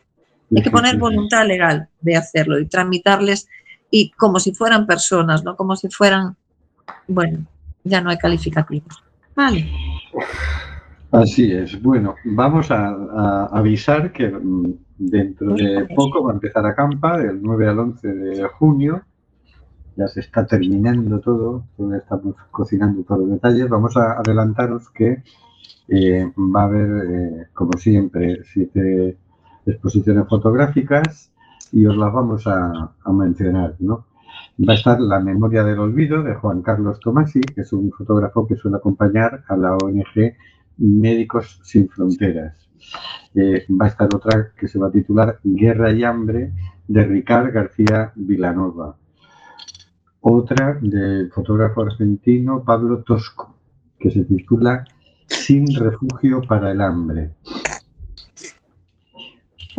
[0.56, 1.02] Hay que Sí, poner sí, sí.
[1.02, 3.48] voluntad legal de hacerlo y tramitarles
[3.90, 6.36] y como si fueran personas, no como si fueran
[7.08, 7.46] bueno,
[7.84, 9.04] ya no hay calificativos.
[9.36, 9.70] Vale.
[11.12, 11.82] Así es.
[11.82, 17.18] Bueno, vamos a, a avisar que mm, dentro de poco va a empezar a campa,
[17.18, 19.04] del 9 al 11 de junio.
[19.96, 23.70] Ya se está terminando todo, todavía estamos cocinando todos los detalles.
[23.70, 25.24] Vamos a adelantaros que
[25.88, 29.18] eh, va a haber, eh, como siempre, siete
[29.66, 31.32] exposiciones fotográficas
[31.72, 34.06] y os las vamos a, mencionar, ¿no?
[34.68, 38.48] Va a estar La memoria del olvido de Juan Carlos Tomasi, que es un fotógrafo
[38.48, 40.36] que suele acompañar a la ONG
[40.78, 42.70] Médicos Sin Fronteras.
[43.36, 46.54] Eh, va a estar otra que se va a titular Guerra y Hambre
[46.88, 48.96] de Ricard García Vilanova.
[50.22, 53.56] Otra del fotógrafo argentino Pablo Tosco,
[54.00, 54.86] que se titula
[55.28, 57.36] Sin refugio para el hambre.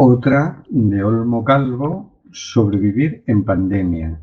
[0.01, 4.21] Otra de Olmo Calvo, Sobrevivir en pandemia.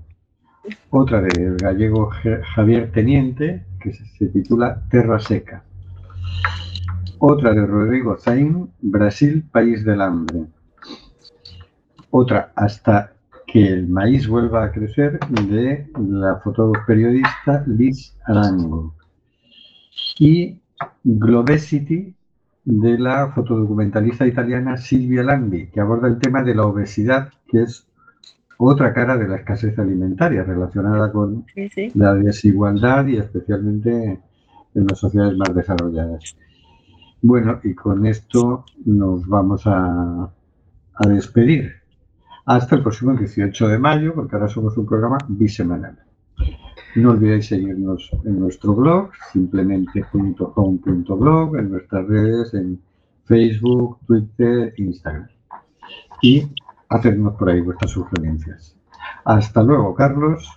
[0.90, 2.10] Otra del gallego
[2.56, 5.66] Javier Teniente, que se se titula Terra Seca.
[7.20, 10.46] Otra de Rodrigo Zain, Brasil, país del hambre.
[12.10, 13.12] Otra, hasta
[13.46, 18.96] que el maíz vuelva a crecer, de la fotoperiodista Liz Arango.
[20.20, 20.58] Y
[21.04, 22.14] Globesity,
[22.66, 27.88] de la fotodocumentalista italiana Silvia Landi, que aborda el tema de la obesidad, que es
[28.57, 31.91] otra cara de la escasez alimentaria relacionada con Sí, sí.
[31.93, 34.20] la desigualdad y especialmente
[34.74, 36.36] en las sociedades más desarrolladas.
[37.22, 40.24] Bueno, y con esto nos vamos a,
[40.95, 41.72] a despedir.
[42.45, 45.97] Hasta el próximo 18 de mayo, porque ahora somos un programa bisemanal.
[46.96, 52.82] No olvidéis seguirnos en nuestro blog, simplemente.home.blog, en nuestras redes, en
[53.26, 55.28] Facebook, Twitter, Instagram.
[56.22, 56.50] Y
[56.88, 58.78] hacernos por ahí vuestras sugerencias.
[59.26, 60.50] Hasta luego, Carlos.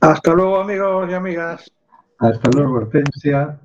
[0.00, 1.70] Hasta luego, amigos y amigas.
[2.18, 3.60] Hasta luego, Hortensia.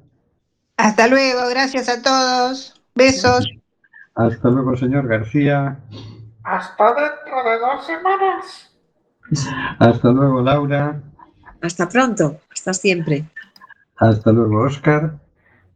[0.77, 2.79] Hasta luego, gracias a todos.
[2.93, 3.49] Besos.
[4.13, 5.79] Hasta luego, señor García.
[6.43, 8.74] Hasta dentro de dos semanas.
[9.79, 11.01] Hasta luego, Laura.
[11.61, 12.39] Hasta pronto.
[12.51, 13.25] Hasta siempre.
[13.97, 15.13] Hasta luego, Oscar.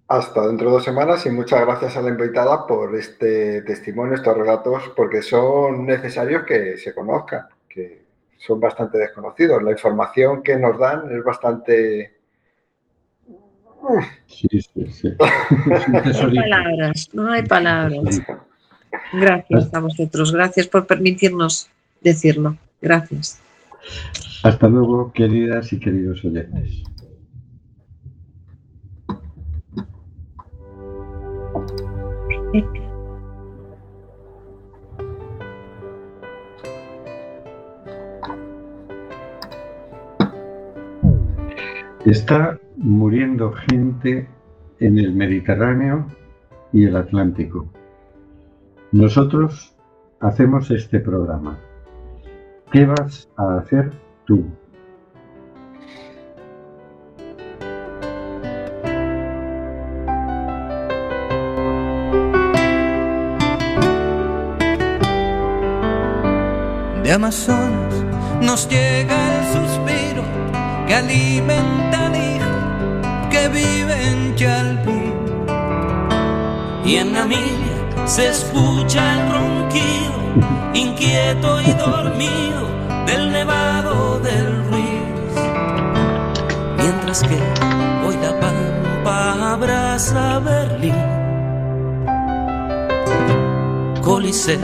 [0.08, 4.36] Hasta dentro de dos semanas y muchas gracias a la invitada por este testimonio, estos
[4.36, 8.06] relatos, porque son necesarios que se conozcan, que
[8.38, 9.62] son bastante desconocidos.
[9.62, 12.18] La información que nos dan es bastante...
[14.26, 15.16] Sí, sí, sí.
[15.20, 17.10] No hay palabras.
[17.14, 18.22] No hay palabras.
[19.14, 20.32] Gracias a vosotros.
[20.32, 21.70] Gracias por permitirnos
[22.02, 22.58] decirlo.
[22.82, 23.42] Gracias.
[24.44, 26.84] Hasta luego, queridas y queridos oyentes.
[42.06, 44.28] Está muriendo gente
[44.80, 46.08] en el Mediterráneo
[46.72, 47.68] y el Atlántico.
[48.92, 49.76] Nosotros
[50.20, 51.60] hacemos este programa.
[52.72, 53.92] ¿Qué vas a hacer
[54.28, 54.46] tú?
[67.04, 68.06] De Amazonas
[68.40, 70.24] nos llega el suspiro
[70.86, 75.14] que alimenta al hijo que vive en Chalpín.
[76.86, 79.39] Y en Namilia se escucha el
[79.70, 82.68] ronquido, inquieto y dormido,
[83.06, 85.36] del nevado del Ruiz.
[86.78, 87.40] Mientras que
[88.06, 90.96] hoy la pampa abraza Berlín.
[94.02, 94.60] Coliseo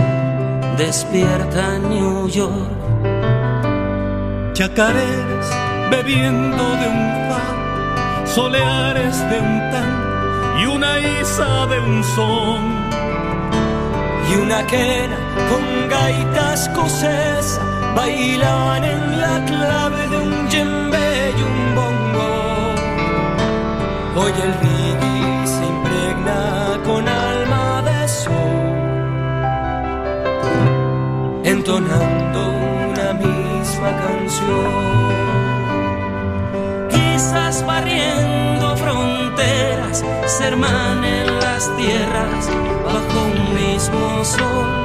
[0.78, 2.72] despierta New York.
[4.54, 5.50] Chacareras
[5.92, 12.75] bebiendo de un fa, soleares de un tan y una isa de un son.
[14.30, 15.18] Y una quena
[15.50, 17.62] con gaitas escocesa
[17.96, 22.32] bailaban en la clave de un djembe y un bongo.
[24.18, 28.56] Hoy el reggae se impregna con alma de sol
[31.46, 32.50] entonando
[32.90, 35.06] una misma canción.
[36.90, 42.50] Quizás barriendo fronteras, se hermanen las tierras
[42.86, 43.55] bajo un
[43.90, 44.76] mismo sol.